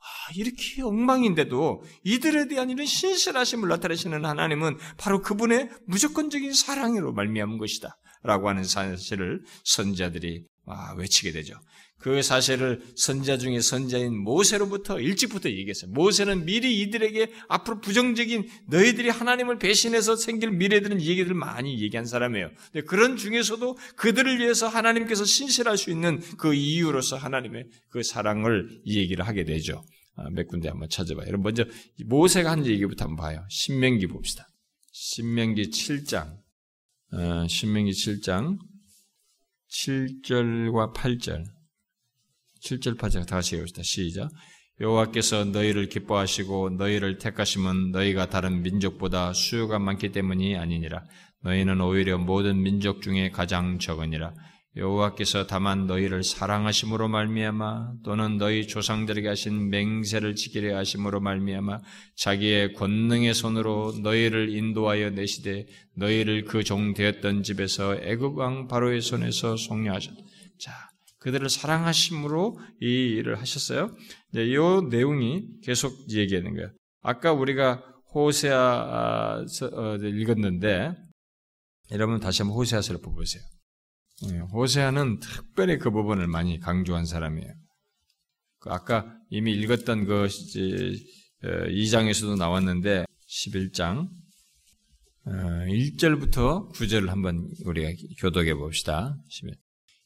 [0.07, 7.97] 아, 이렇게 엉망인데도 이들에 대한 이런 신실하심을 나타내시는 하나님은 바로 그분의 무조건적인 사랑으로 말미암은 것이다.
[8.23, 10.56] 라고 하는 사실을 선자들이 아,
[10.97, 11.55] 외치게 되죠.
[11.99, 15.91] 그 사실을 선자 중에 선자인 모세로부터 일찍부터 얘기했어요.
[15.91, 22.51] 모세는 미리 이들에게 앞으로 부정적인 너희들이 하나님을 배신해서 생길 미래들은 얘기들 많이 얘기한 사람이에요.
[22.85, 29.43] 그런 중에서도 그들을 위해서 하나님께서 신실할 수 있는 그 이유로서 하나님의 그 사랑을 얘기를 하게
[29.43, 29.83] 되죠.
[30.15, 31.27] 아, 몇 군데 한번 찾아봐요.
[31.27, 31.65] 여러분 먼저
[32.05, 33.45] 모세가 한 얘기부터 한번 봐요.
[33.49, 34.47] 신명기 봅시다.
[34.91, 36.37] 신명기 7장.
[37.13, 38.57] 어, 신명기 7장
[39.69, 41.43] 7절과 8절.
[42.63, 43.81] 7절 8절 다 같이 해봅시다.
[43.83, 44.29] 시작.
[44.79, 51.03] 여호와께서 너희를 기뻐하시고 너희를 택하심은 너희가 다른 민족보다 수요가 많기 때문이 아니니라.
[51.43, 54.33] 너희는 오히려 모든 민족 중에 가장 적으니라.
[54.77, 61.79] 여호와께서 다만 너희를 사랑하심으로 말미암아 또는 너희 조상들에게 하신 맹세를 지키려 하심으로 말미암아
[62.15, 65.65] 자기의 권능의 손으로 너희를 인도하여 내시되
[65.95, 70.17] 너희를 그 종 되었던 집에서 애굽 왕 바로의 손에서 속량하셨다.
[70.59, 70.73] 자,
[71.19, 72.85] 그들을 사랑하심으로 이
[73.17, 73.95] 일을 하셨어요.
[74.33, 74.57] 네, 이
[74.89, 76.71] 내용이 계속 얘기하는 거예요.
[77.01, 80.91] 아까 우리가 호세아 어, 읽었는데
[81.91, 83.43] 여러분 다시 한번 호세아서를 보세요.
[84.25, 87.53] 예, 호세아는 특별히 그 부분을 많이 강조한 사람이에요.
[88.59, 90.27] 그 아까 이미 읽었던 그
[91.43, 94.09] 2장에서도 어, 나왔는데 11장
[95.25, 99.15] 1절부터 어, 9절을 한번 우리가 교독해 봅시다.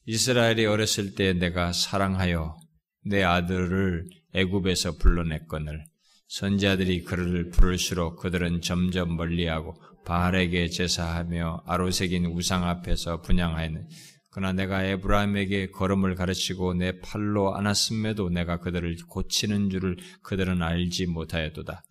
[0.05, 2.57] 이스라엘이 어렸을 때 내가 사랑하여
[3.05, 5.85] 내 아들을 애굽에서 불러냈거늘
[6.31, 9.75] 선지자들이 그를 부를수록 그들은 점점 멀리하고
[10.05, 13.89] 바알에게 제사하며 아로색인 우상 앞에서 분양하였는
[14.29, 21.83] 그러나 내가 에브라임에게 걸음을 가르치고 내 팔로 안았음에도 내가 그들을 고치는 줄을 그들은 알지 못하였도다.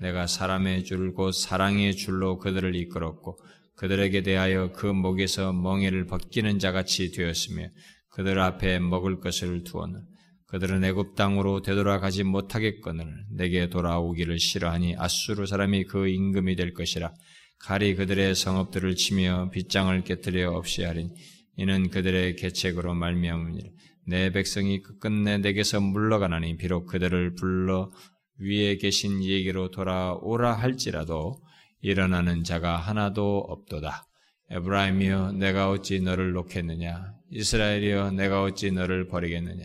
[0.00, 3.38] 내가 사람의 줄 곧 사랑의 줄로 그들을 이끌었고
[3.76, 7.68] 그들에게 대하여 그 목에서 멍에를 벗기는 자같이 되었으며
[8.10, 10.15] 그들 앞에 먹을 것을 두었는
[10.46, 17.12] 그들은 애굽 땅으로 되돌아가지 못하겠거늘 내게 돌아오기를 싫어하니 아수르 사람이 그 임금이 될 것이라
[17.58, 21.10] 칼이 그들의 성읍들을 치며 빗장을 깨뜨려 없이 하리니
[21.56, 23.70] 이는 그들의 계책으로 말미암으니라.
[24.08, 27.90] 내 백성이 끝내 내게서 물러가나니 비록 그들을 불러
[28.38, 31.40] 위에 계신 얘기로 돌아오라 할지라도
[31.80, 34.06] 일어나는 자가 하나도 없도다.
[34.50, 39.64] 에브라임이여 내가 어찌 너를 놓겠느냐 이스라엘이여 내가 어찌 너를 버리겠느냐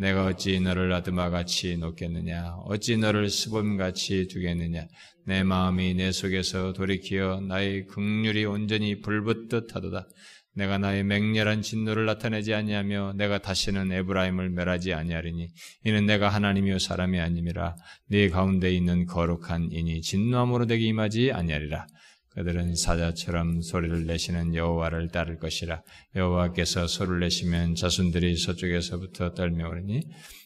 [0.00, 4.86] 내가 어찌 너를 아드마같이 놓겠느냐 어찌 너를 스범같이 두겠느냐
[5.26, 10.08] 내 마음이 내 속에서 돌이키어 나의 극률이 온전히 불붙듯 하도다.
[10.54, 15.48] 내가 나의 맹렬한 진노를 나타내지 아니하며 내가 다시는 에브라임을 멸하지 아니하리니
[15.84, 17.76] 이는 내가 하나님이요 사람이 아님이라
[18.08, 21.86] 네 가운데 있는 거룩한 인이 진노함으로 되게 임하지 아니하리라.
[22.30, 25.82] 그들은 사자처럼 소리를 내시는 여호와를 따를 것이라.
[26.14, 30.02] 여호와께서 소리를 내시면 자손들이 서쪽에서부터 떨며오르니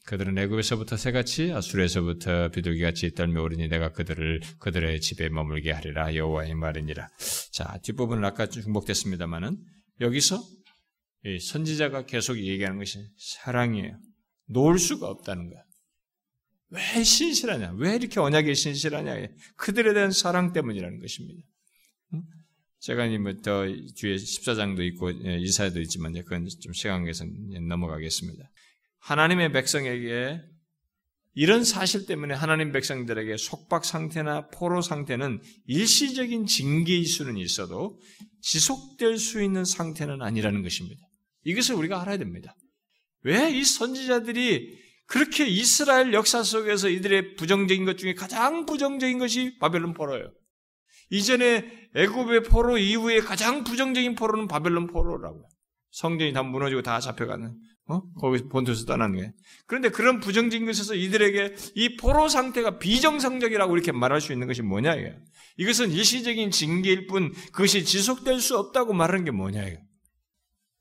[0.07, 7.09] 그들은 애굽에서부터 새같이 아수르에서부터 비둘기같이 떨며오르니 내가 그들을 그들의 집에 머물게 하리라 여호와의 말이니라.
[7.53, 9.59] 자 뒷부분은 아까 중복됐습니다만은
[10.01, 10.43] 여기서
[11.41, 13.99] 선지자가 계속 얘기하는 것이 사랑이에요.
[14.49, 15.63] 놓을 수가 없다는 거야.
[16.71, 17.75] 왜 신실하냐?
[17.77, 21.41] 왜 이렇게 언약에 신실하냐 그들에 대한 사랑 때문이라는 것입니다
[22.85, 23.65] 제가 이부터
[23.97, 27.25] 뒤에 14장도 있고 예, 이사야도 있지만 그건 좀 시간 관계에서
[27.67, 28.45] 넘어가겠습니다.
[28.99, 30.43] 하나님의 백성에게
[31.33, 37.99] 이런 사실 때문에 하나님 백성들에게 속박 상태나 포로 상태는 일시적인 징계일 수는 있어도
[38.43, 41.01] 지속될 수 있는 상태는 아니라는 것입니다.
[41.45, 42.55] 이것을 우리가 알아야 됩니다.
[43.23, 49.95] 왜 이 선지자들이 그렇게 이스라엘 역사 속에서 이들의 부정적인 것 중에 가장 부정적인 것이 바벨론
[49.95, 50.31] 포로예요.
[51.15, 55.45] 이전에 애굽의 포로 이후에 가장 부정적인 포로는 바벨론 포로라고요.
[55.93, 57.57] 성전이 다 무너지고 다 잡혀가는,
[57.87, 58.03] 어?
[58.15, 59.33] 거기서 본토에서 떠나는 거예요.
[59.67, 64.97] 그런데 그런 부정적인 것에서 이들에게 이 포로 상태가 비정상적이라고 이렇게 말할 수 있는 것이 뭐냐,
[64.97, 65.15] 이게.
[65.57, 69.79] 이것은 일시적인 징계일 뿐 그것이 지속될 수 없다고 말하는 게 뭐냐, 이게.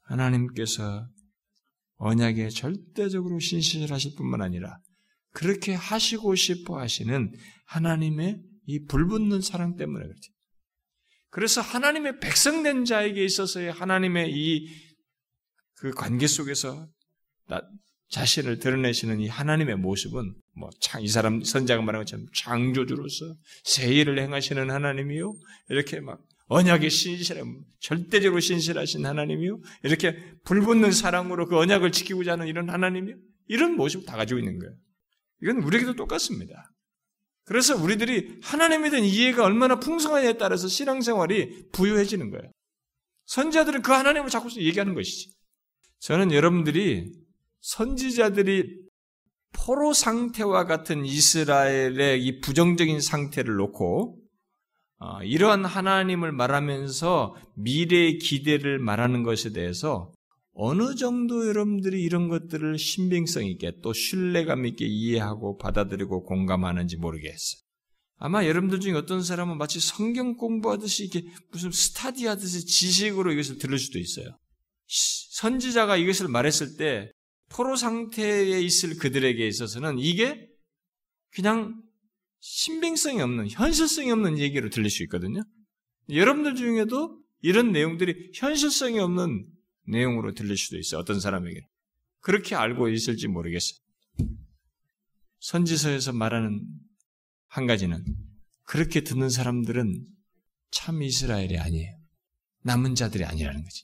[0.02, 1.06] 하나님께서
[1.98, 4.80] 언약에 절대적으로 신실하실 뿐만 아니라
[5.32, 7.32] 그렇게 하시고 싶어 하시는
[7.68, 10.30] 하나님의 이 불붙는 사랑 때문에 그렇지.
[11.30, 14.94] 그래서 하나님의 백성된 자에게 있어서의 하나님의 이
[15.84, 16.88] 그 관계 속에서
[17.50, 17.62] 나,
[18.10, 20.70] 자신을 드러내시는 이 하나님의 모습은 뭐
[21.02, 23.36] 이 사람 선자가 말한 것처럼 창조주로서
[23.66, 25.36] 새 일을 행하시는 하나님이요
[25.68, 32.70] 이렇게 막 언약의 신실함 절대적으로 신실하신 하나님이요 이렇게 불붙는 사랑으로 그 언약을 지키고자 하는 이런
[32.70, 34.74] 하나님이요 이런 모습을 다 가지고 있는 거예요.
[35.42, 36.72] 이건 우리에게도 똑같습니다.
[37.46, 42.52] 그래서 우리들이 하나님에 대한 이해가 얼마나 풍성하냐에 따라서 신앙생활이 부유해지는 거예요.
[43.26, 45.32] 선지자들은 그 하나님을 자꾸 얘기하는 것이지.
[46.00, 47.12] 저는 여러분들이
[47.62, 48.84] 선지자들이
[49.54, 54.20] 포로 상태와 같은 이스라엘의 이 부정적인 상태를 놓고
[55.00, 60.12] 어, 이러한 하나님을 말하면서 미래의 기대를 말하는 것에 대해서
[60.54, 67.62] 어느 정도 여러분들이 이런 것들을 신빙성 있게 또 신뢰감 있게 이해하고 받아들이고 공감하는지 모르겠어요.
[68.18, 73.78] 아마 여러분들 중에 어떤 사람은 마치 성경 공부하듯이 이렇게 무슨 스타디 하듯이 지식으로 이것을 들을
[73.80, 74.38] 수도 있어요.
[74.88, 77.12] 선지자가 이것을 말했을 때
[77.50, 80.48] 포로 상태에 있을 그들에게 있어서는 이게
[81.32, 81.82] 그냥
[82.40, 85.42] 신빙성이 없는, 현실성이 없는 얘기로 들릴 수 있거든요.
[86.10, 89.48] 여러분들 중에도 이런 내용들이 현실성이 없는
[89.88, 91.00] 내용으로 들릴 수도 있어요.
[91.00, 91.68] 어떤 사람에게.
[92.20, 93.80] 그렇게 알고 있을지 모르겠어요.
[95.40, 96.66] 선지서에서 말하는
[97.48, 98.04] 한 가지는
[98.64, 100.08] 그렇게 듣는 사람들은
[100.72, 101.98] 참 이스라엘이 아니에요.
[102.64, 103.84] 남은 자들이 아니라는 거지.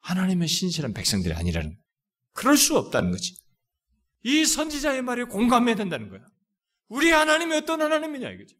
[0.00, 1.82] 하나님의 신실한 백성들이 아니라는 거예요.
[2.32, 3.36] 그럴 수 없다는 거지.
[4.22, 6.24] 이 선지자의 말에 공감해야 된다는 거야.
[6.88, 8.56] 우리 하나님이 어떤 하나님이냐 이거죠.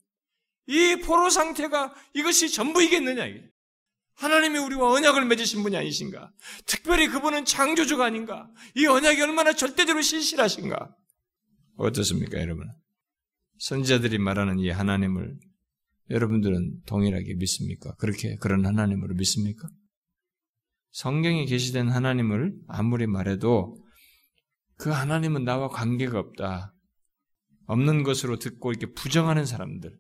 [0.67, 3.49] 이 포로 상태가 이것이 전부이겠느냐 이게.
[4.17, 6.33] 하나님이 우리와 언약을 맺으신 분이 아니신가?
[6.65, 8.51] 특별히 그분은 창조주가 아닌가?
[8.75, 10.95] 이 언약이 얼마나 절대적으로 신실하신가?
[11.77, 12.67] 어떻습니까, 여러분?
[13.59, 15.39] 선지자들이 말하는 이 하나님을
[16.11, 17.95] 여러분들은 동일하게 믿습니까?
[17.97, 19.69] 그렇게 그런 하나님으로 믿습니까?
[20.93, 23.77] 성경에 계시된 하나님을 아무리 말해도
[24.79, 26.73] 그 하나님은 나와 관계가 없다.
[27.67, 29.99] 없는 것으로 듣고 이렇게 부정하는 사람들.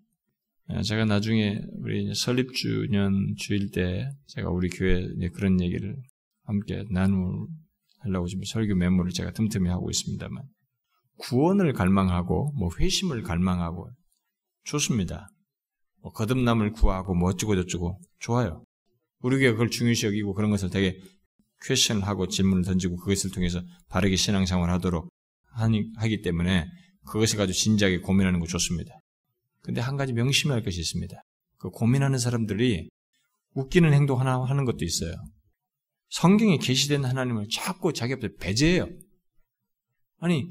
[0.70, 5.96] 예, 제가 나중에 우리 설립주년 주일 때 제가 우리 교회 그런 얘기를
[6.42, 10.42] 함께 나누려고 지금 설교 메모를 제가 틈틈이 하고 있습니다만
[11.18, 13.90] 구원을 갈망하고 뭐 회심을 갈망하고
[14.64, 15.28] 좋습니다.
[16.02, 18.64] 뭐 거듭남을 구하고 뭐 어쩌고 저쩌고 좋아요.
[19.20, 21.00] 우리 교회가 그걸 중요시 여기고 그런 것을 되게
[21.64, 25.08] 퀘션을 하고 질문을 던지고 그것을 통해서 바르게 신앙생활 하도록
[25.52, 26.66] 하니, 하기 때문에
[27.06, 28.98] 그것을 가지고 진지하게 고민하는 거 좋습니다.
[29.66, 31.20] 근데 한 가지 명심해야 할 것이 있습니다.
[31.58, 32.88] 그 고민하는 사람들이
[33.54, 35.12] 웃기는 행동 하나 하는 것도 있어요.
[36.08, 38.88] 성경에 계시된 하나님을 자꾸 자기 앞에 배제해요.
[40.18, 40.46] 아니,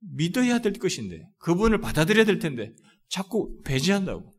[0.00, 2.72] 믿어야 될 것인데, 그분을 받아들여야 될 텐데,
[3.08, 4.32] 자꾸 배제한다고.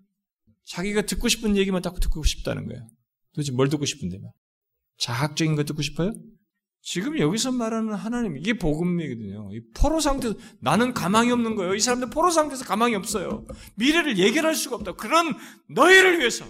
[0.65, 2.88] 자기가 듣고 싶은 얘기만 자꾸 듣고 싶다는 거예요.
[3.34, 4.18] 도대체 뭘 듣고 싶은데?
[4.97, 6.11] 자학적인 거 듣고 싶어요?
[6.82, 9.49] 지금 여기서 말하는 하나님, 이게 복음이거든요.
[9.51, 11.75] 이 포로 상태에서, 나는 가망이 없는 거예요.
[11.75, 13.45] 이 사람들 포로 상태에서 가망이 없어요.
[13.75, 14.93] 미래를 예견할 수가 없다.
[14.93, 15.36] 그런
[15.69, 16.45] 너희를 위해서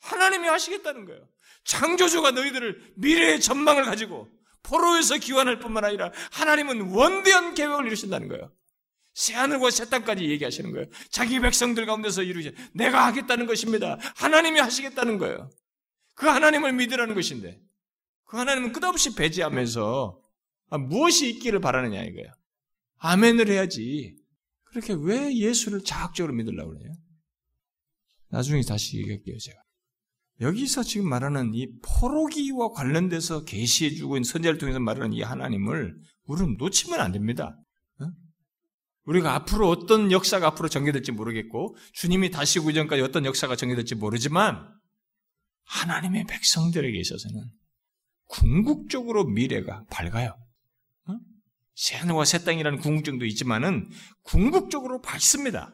[0.00, 1.28] 하나님이 하시겠다는 거예요.
[1.64, 4.28] 창조주가 너희들을 미래의 전망을 가지고
[4.62, 8.50] 포로에서 기원할 뿐만 아니라 하나님은 원대한 계획을 이루신다는 거예요.
[9.14, 10.86] 새하늘과 새 땅까지 얘기하시는 거예요.
[11.10, 13.98] 자기 백성들 가운데서 이루시 내가 하겠다는 것입니다.
[14.16, 15.50] 하나님이 하시겠다는 거예요.
[16.14, 17.60] 그 하나님을 믿으라는 것인데
[18.30, 20.20] 그 하나님은 끝없이 배제하면서
[20.70, 22.32] 아, 무엇이 있기를 바라느냐 이거야.
[22.98, 24.16] 아멘을 해야지.
[24.62, 26.92] 그렇게 왜 예수를 자학적으로 믿으려고 그래요?
[28.28, 29.58] 나중에 다시 얘기할게요, 제가.
[30.42, 37.00] 여기서 지금 말하는 이 포로기와 관련돼서 계시해주고 있는 선제를 통해서 말하는 이 하나님을 우리는 놓치면
[37.00, 37.58] 안 됩니다.
[37.98, 38.06] 어?
[39.06, 44.72] 우리가 앞으로 어떤 역사가 앞으로 전개될지 모르겠고 주님이 다시 오기 전까지 어떤 역사가 전개될지 모르지만
[45.64, 47.50] 하나님의 백성들에게 있어서는
[48.30, 50.36] 궁극적으로 미래가 밝아요.
[51.08, 51.18] 어?
[51.74, 53.90] 새 하늘과 새 땅이라는 궁극증도 있지만은
[54.22, 55.72] 궁극적으로 밝습니다.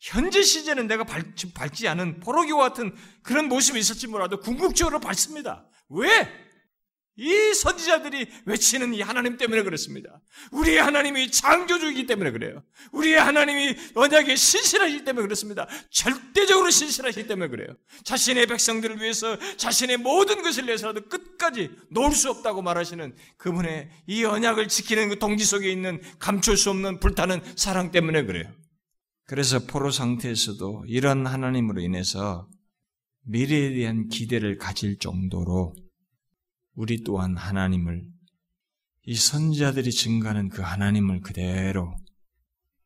[0.00, 5.68] 현재 시제는 내가 밟지, 밟지 않은 포로기와 같은 그런 모습이 있었지 몰라도 궁극적으로 밝습니다.
[5.88, 6.28] 왜?
[7.16, 10.20] 이 선지자들이 외치는 이 하나님 때문에 그렇습니다.
[10.50, 12.62] 우리의 하나님이 창조주이기 때문에 그래요.
[12.92, 15.68] 우리의 하나님이 언약에 신실하시기 때문에 그렇습니다.
[15.90, 17.76] 절대적으로 신실하시기 때문에 그래요.
[18.04, 24.68] 자신의 백성들을 위해서 자신의 모든 것을 위해서라도 끝까지 놓을 수 없다고 말하시는 그분의 이 언약을
[24.68, 28.50] 지키는 그 동기 속에 있는 감출 수 없는 불타는 사랑 때문에 그래요.
[29.26, 32.48] 그래서 포로 상태에서도 이런 하나님으로 인해서
[33.24, 35.74] 미래에 대한 기대를 가질 정도로
[36.74, 38.04] 우리 또한 하나님을
[39.04, 41.94] 이 선지자들이 증가하는 그 하나님을 그대로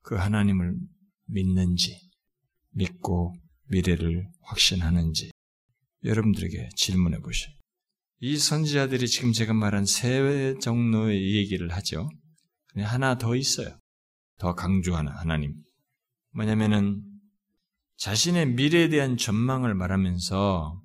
[0.03, 0.77] 그 하나님을
[1.27, 2.09] 믿는지
[2.71, 3.35] 믿고
[3.69, 5.31] 미래를 확신하는지
[6.05, 7.51] 여러분들에게 질문해 보시오.
[8.21, 12.09] 이 선지자들이 지금 제가 말한 세 종류의 얘기를 하죠.
[12.77, 13.79] 하나 더 있어요.
[14.39, 15.55] 더 강조하는 하나님.
[16.33, 17.03] 뭐냐면은
[17.97, 20.83] 자신의 미래에 대한 전망을 말하면서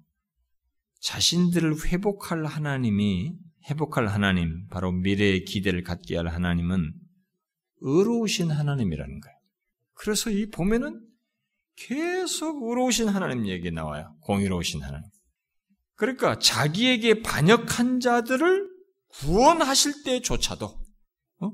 [1.01, 3.33] 자신들을 회복할 하나님이
[3.69, 6.93] 회복할 하나님, 바로 미래의 기대를 갖게 할 하나님은
[7.81, 9.37] 의로우신 하나님이라는 거예요.
[9.93, 11.05] 그래서 이 보면은
[11.75, 14.15] 계속 의로우신 하나님 얘기 나와요.
[14.21, 15.07] 공의로우신 하나님.
[15.95, 18.69] 그러니까 자기에게 반역한 자들을
[19.09, 21.51] 구원하실 때조차도 어?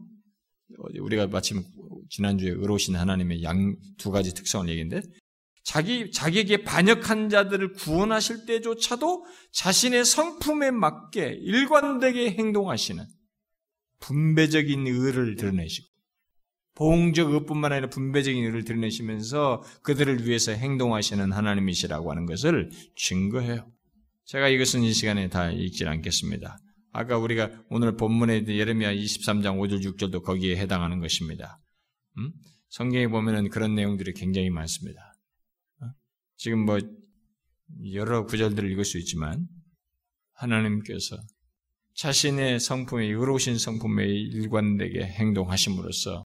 [0.99, 1.63] 우리가 마침
[2.09, 5.05] 지난주에 의로우신 하나님의 양 두 가지 특성을 얘기했는데
[5.67, 13.05] 자기, 자기에게 반역한 자들을 구원하실 때조차도 자신의 성품에 맞게 일관되게 행동하시는
[13.99, 15.85] 분배적인 의를 드러내시고,
[16.75, 23.69] 보응적 의뿐만 아니라 분배적인 의를 드러내시면서 그들을 위해서 행동하시는 하나님이시라고 하는 것을 증거해요.
[24.23, 26.57] 제가 이것은 이 시간에 다 읽지 않겠습니다.
[26.93, 31.59] 아까 우리가 오늘 본문에 예레미야 23장 5절 6절도 거기에 해당하는 것입니다.
[32.19, 32.31] 음?
[32.69, 35.06] 성경에 보면은 그런 내용들이 굉장히 많습니다.
[36.37, 36.39] 어?
[36.39, 36.79] 지금 뭐
[37.91, 39.47] 여러 구절들을 읽을 수 있지만
[40.33, 41.17] 하나님께서
[41.95, 46.23] 자신의 성품에 의로우신 성품에 일관되게 행동하심으로써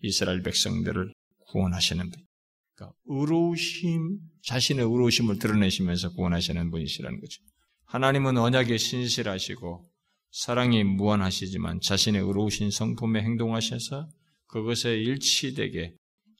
[0.00, 1.12] 이스라엘 백성들을
[1.50, 2.26] 구원하시는 분.
[2.74, 7.42] 그러니까 의로우심, 자신의 의로우심을 드러내시면서 구원하시는 분이시라는 거죠.
[7.86, 9.90] 하나님은 언약에 신실하시고
[10.30, 14.08] 사랑이 무한하시지만 자신의 의로우신 성품에 행동하셔서
[14.46, 15.94] 그것에 일치되게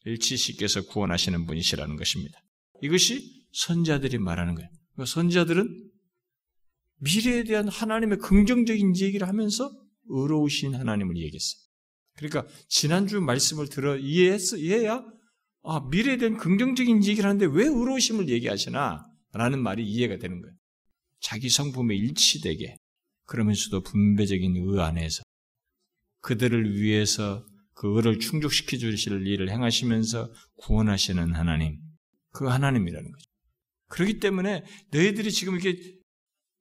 [0.04, 2.38] 일치시켜서 구원하시는 분이시라는 것입니다.
[2.82, 4.68] 이것이 선자들이 말하는 거예요.
[4.92, 5.90] 그러니까 선자들은
[7.00, 9.70] 미래에 대한 하나님의 긍정적인 얘기를 하면서
[10.08, 11.60] 의로우신 하나님을 얘기했어요.
[12.16, 15.04] 그러니까 지난주 말씀을 들어 이해했어 이해야
[15.62, 19.06] 아 미래에 대한 긍정적인 얘기를 하는데 왜 의로우심을 얘기하시나?
[19.32, 20.56] 라는 말이 이해가 되는 거예요.
[21.20, 22.76] 자기 성품에 일치되게
[23.26, 25.22] 그러면서도 분배적인 의 안에서
[26.20, 31.78] 그들을 위해서 그 의를 충족시켜 주실 일을 행하시면서 구원하시는 하나님,
[32.38, 33.24] 그 하나님이라는 거죠.
[33.88, 34.62] 그렇기 때문에
[34.92, 35.76] 너희들이 지금 이렇게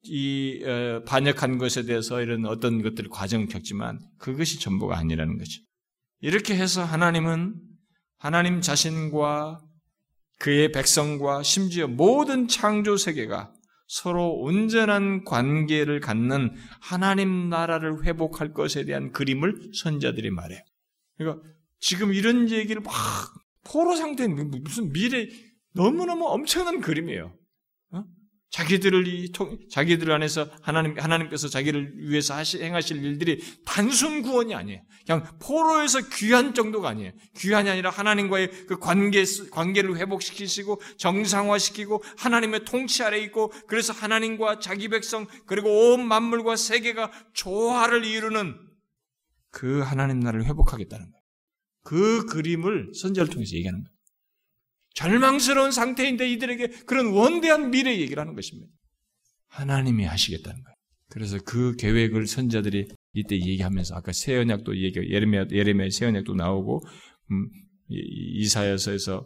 [0.02, 5.62] 이 어, 반역한 것에 대해서 이런 어떤 것들 과정을 겪지만 그것이 전부가 아니라는 거죠.
[6.20, 7.54] 이렇게 해서 하나님은
[8.18, 9.60] 하나님 자신과
[10.40, 13.52] 그의 백성과 심지어 모든 창조 세계가
[13.86, 20.60] 서로 온전한 관계를 갖는 하나님 나라를 회복할 것에 대한 그림을 선자들이 말해요.
[21.18, 21.46] 그러니까
[21.78, 22.92] 지금 이런 얘기를 막
[23.62, 25.28] 포로 상태인 무슨 미래
[25.74, 27.36] 너무너무 엄청난 그림이에요.
[27.92, 28.04] 어?
[28.50, 29.32] 자기들을 이
[29.70, 34.82] 자기들 안에서 하나님 하나님께서 자기를 위해서 하시, 행하실 일들이 단순 구원이 아니에요.
[35.06, 37.12] 그냥 포로에서 귀한 정도가 아니에요.
[37.36, 44.88] 귀한이 아니라 하나님과의 그 관계 관계를 회복시키시고 정상화시키고 하나님의 통치 아래 있고 그래서 하나님과 자기
[44.88, 48.56] 백성 그리고 온 만물과 세계가 조화를 이루는
[49.50, 51.24] 그 하나님 나라를 회복하겠다는 거예요.
[51.84, 53.97] 그 그림을 선제를 통해서 얘기하는 거예요.
[54.98, 58.68] 절망스러운 상태인데 이들에게 그런 원대한 미래 얘기를 하는 것입니다.
[59.46, 60.74] 하나님이 하시겠다는 거예요.
[61.10, 66.82] 그래서 그 계획을 선자들이 이때 얘기하면서 아까 새 언약도 얘기 예레미야 예레미야 새 언약도 나오고
[67.30, 67.48] 음,
[67.88, 69.24] 이사야서에서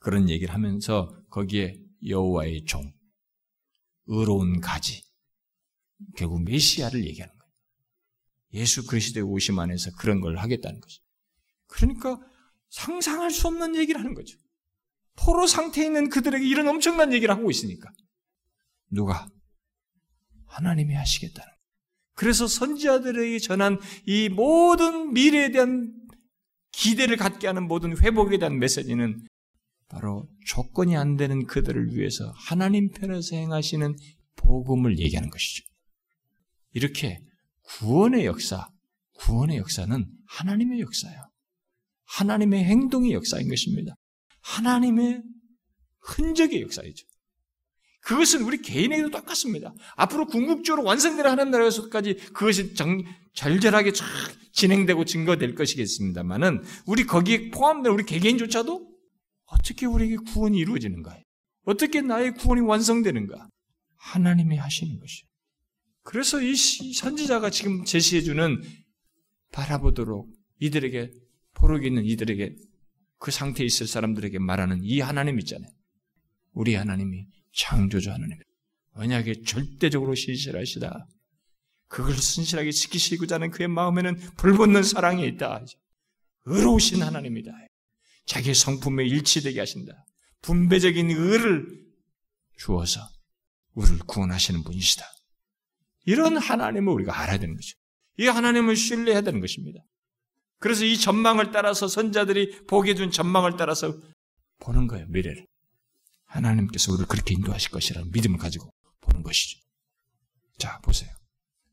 [0.00, 1.76] 그런 얘기를 하면서 거기에
[2.08, 2.92] 여호와의 종
[4.06, 5.02] 의로운 가지
[6.16, 7.52] 결국 메시아를 얘기하는 거예요.
[8.54, 11.02] 예수 그리스도의 오심 안에서 그런 걸 하겠다는 거죠.
[11.66, 12.18] 그러니까
[12.70, 14.36] 상상할 수 없는 얘기를 하는 거죠.
[15.16, 17.90] 포로 상태에 있는 그들에게 이런 엄청난 얘기를 하고 있으니까.
[18.90, 19.26] 누가?
[20.46, 21.50] 하나님이 하시겠다는.
[22.14, 25.92] 그래서 선지자들에게 전한 이 모든 미래에 대한
[26.72, 29.26] 기대를 갖게 하는 모든 회복에 대한 메시지는
[29.88, 33.94] 바로 조건이 안 되는 그들을 위해서 하나님 편에서 행하시는
[34.36, 35.64] 복음을 얘기하는 것이죠.
[36.72, 37.20] 이렇게
[37.62, 38.70] 구원의 역사,
[39.18, 41.30] 구원의 역사는 하나님의 역사예요.
[42.04, 43.94] 하나님의 행동의 역사인 것입니다.
[44.42, 45.22] 하나님의
[46.00, 47.06] 흔적의 역사이죠.
[48.02, 49.72] 그것은 우리 개인에게도 똑같습니다.
[49.94, 53.02] 앞으로 궁극적으로 완성되는 하나님 나라에서까지 그것이 정,
[53.34, 54.06] 절절하게 쫙
[54.52, 58.92] 진행되고 증거될 것이겠습니다만은 우리 거기에 포함된 우리 개개인조차도
[59.46, 61.16] 어떻게 우리에게 구원이 이루어지는가?
[61.64, 63.48] 어떻게 나의 구원이 완성되는가?
[63.96, 65.26] 하나님이 하시는 것이요.
[66.02, 68.62] 그래서 이 선지자가 지금 제시해주는
[69.52, 70.28] 바라보도록
[70.58, 71.12] 이들에게
[71.54, 72.56] 포로기 있는 이들에게
[73.22, 75.70] 그 상태에 있을 사람들에게 말하는 이 하나님 있잖아요.
[76.54, 78.36] 우리 하나님이 창조주 하나님.
[78.94, 81.06] 언약에 절대적으로 신실하시다.
[81.86, 85.64] 그걸 신실하게 지키시고자 하는 그의 마음에는 불붙는 사랑이 있다.
[86.46, 87.52] 의로우신 하나님이다.
[88.26, 90.04] 자기의 성품에 일치되게 하신다.
[90.40, 91.64] 분배적인 의를
[92.58, 93.08] 주어서
[93.74, 95.06] 우리를 구원하시는 분이시다.
[96.06, 97.78] 이런 하나님을 우리가 알아야 되는 거죠.
[98.18, 99.80] 이 하나님을 신뢰해야 되는 것입니다.
[100.62, 103.98] 그래서 이 전망을 따라서 선자들이 보게 준 전망을 따라서
[104.60, 105.44] 보는 거예요, 미래를.
[106.24, 109.58] 하나님께서 우리를 그렇게 인도하실 것이라는 믿음을 가지고 보는 것이죠.
[110.58, 111.10] 자, 보세요.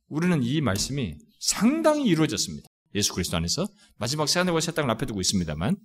[0.07, 2.67] 우리는 이 말씀이 상당히 이루어졌습니다.
[2.95, 3.67] 예수 그리스도 안에서
[3.97, 5.77] 마지막 새 하늘과 새 땅을 앞에 두고 있습니다만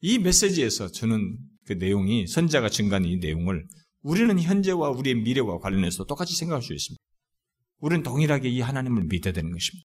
[0.00, 3.64] 이 메시지에서 저는 그 내용이 선자가 증가한 이 내용을
[4.02, 7.00] 우리는 현재와 우리의 미래와 관련해서 똑같이 생각할 수 있습니다.
[7.78, 9.86] 우리는 동일하게 이 하나님을 믿어야 되는 것입니다.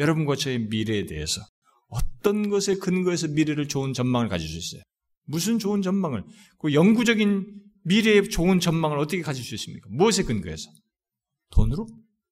[0.00, 1.42] 여러분과 저의 미래에 대해서
[1.88, 4.82] 어떤 것에 근거해서 미래를 좋은 전망을 가질 수 있어요?
[5.24, 6.24] 무슨 좋은 전망을?
[6.58, 9.88] 그 영구적인 미래의 좋은 전망을 어떻게 가질 수 있습니까?
[9.90, 10.70] 무엇에 근거해서?
[11.50, 11.86] 돈으로?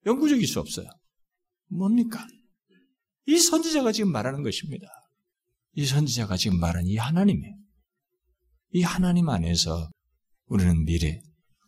[0.06, 0.88] 영구적일 수 없어요.
[1.68, 2.26] 뭡니까?
[3.26, 4.86] 이 선지자가 지금 말하는 것입니다.
[5.74, 7.54] 이 선지자가 지금 말하는 이 하나님이에요.
[8.72, 9.90] 이 하나님 안에서
[10.46, 11.20] 우리는 미래,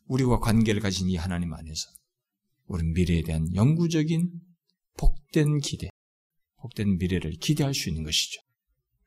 [0.06, 1.90] 우리와 관계를 가진 이 하나님 안에서
[2.66, 4.30] 우리는 미래에 대한 영구적인
[5.00, 5.88] 복된 기대,
[6.58, 8.42] 복된 미래를 기대할 수 있는 것이죠.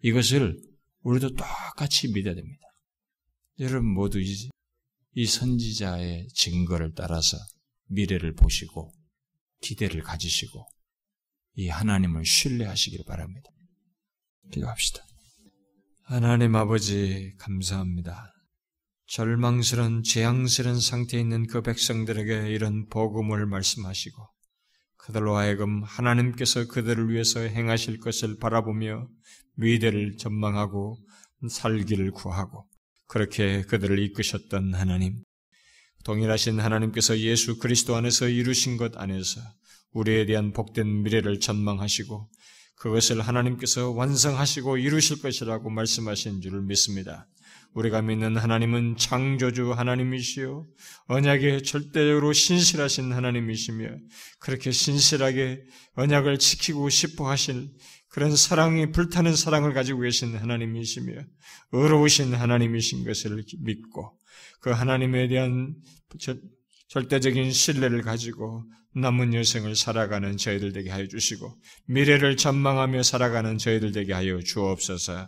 [0.01, 0.59] 이것을
[1.01, 2.63] 우리도 똑같이 믿어야 됩니다.
[3.59, 4.49] 여러분 모두 이,
[5.13, 7.37] 이 선지자의 증거를 따라서
[7.89, 8.91] 미래를 보시고
[9.61, 10.65] 기대를 가지시고
[11.55, 13.51] 이 하나님을 신뢰하시기를 바랍니다.
[14.51, 15.05] 기도합시다.
[16.05, 18.33] 하나님 아버지 감사합니다.
[19.05, 24.32] 절망스런 재앙스런 상태에 있는 그 백성들에게 이런 복음을 말씀하시고
[25.03, 29.09] 그들로 하여금 하나님께서 그들을 위해서 행하실 것을 바라보며
[29.55, 30.97] 미래를 전망하고
[31.49, 32.65] 살기를 구하고
[33.07, 35.21] 그렇게 그들을 이끄셨던 하나님
[36.05, 39.41] 동일하신 하나님께서 예수 그리스도 안에서 이루신 것 안에서
[39.91, 42.29] 우리에 대한 복된 미래를 전망하시고
[42.77, 47.27] 그것을 하나님께서 완성하시고 이루실 것이라고 말씀하신 줄을 믿습니다.
[47.73, 50.67] 우리가 믿는 하나님은 창조주 하나님이시요
[51.07, 53.89] 언약에 절대적으로 신실하신 하나님이시며
[54.39, 55.63] 그렇게 신실하게
[55.95, 57.71] 언약을 지키고 싶어 하신
[58.09, 61.13] 그런 사랑이 불타는 사랑을 가지고 계신 하나님이시며
[61.71, 64.19] 의로우신 하나님이신 것을 믿고
[64.61, 65.75] 그 하나님에 대한
[66.89, 68.63] 절대적인 신뢰를 가지고
[68.95, 71.57] 남은 여생을 살아가는 저희들 되게 하여 주시고
[71.87, 75.27] 미래를 전망하며 살아가는 저희들 되게 하여 주옵소서.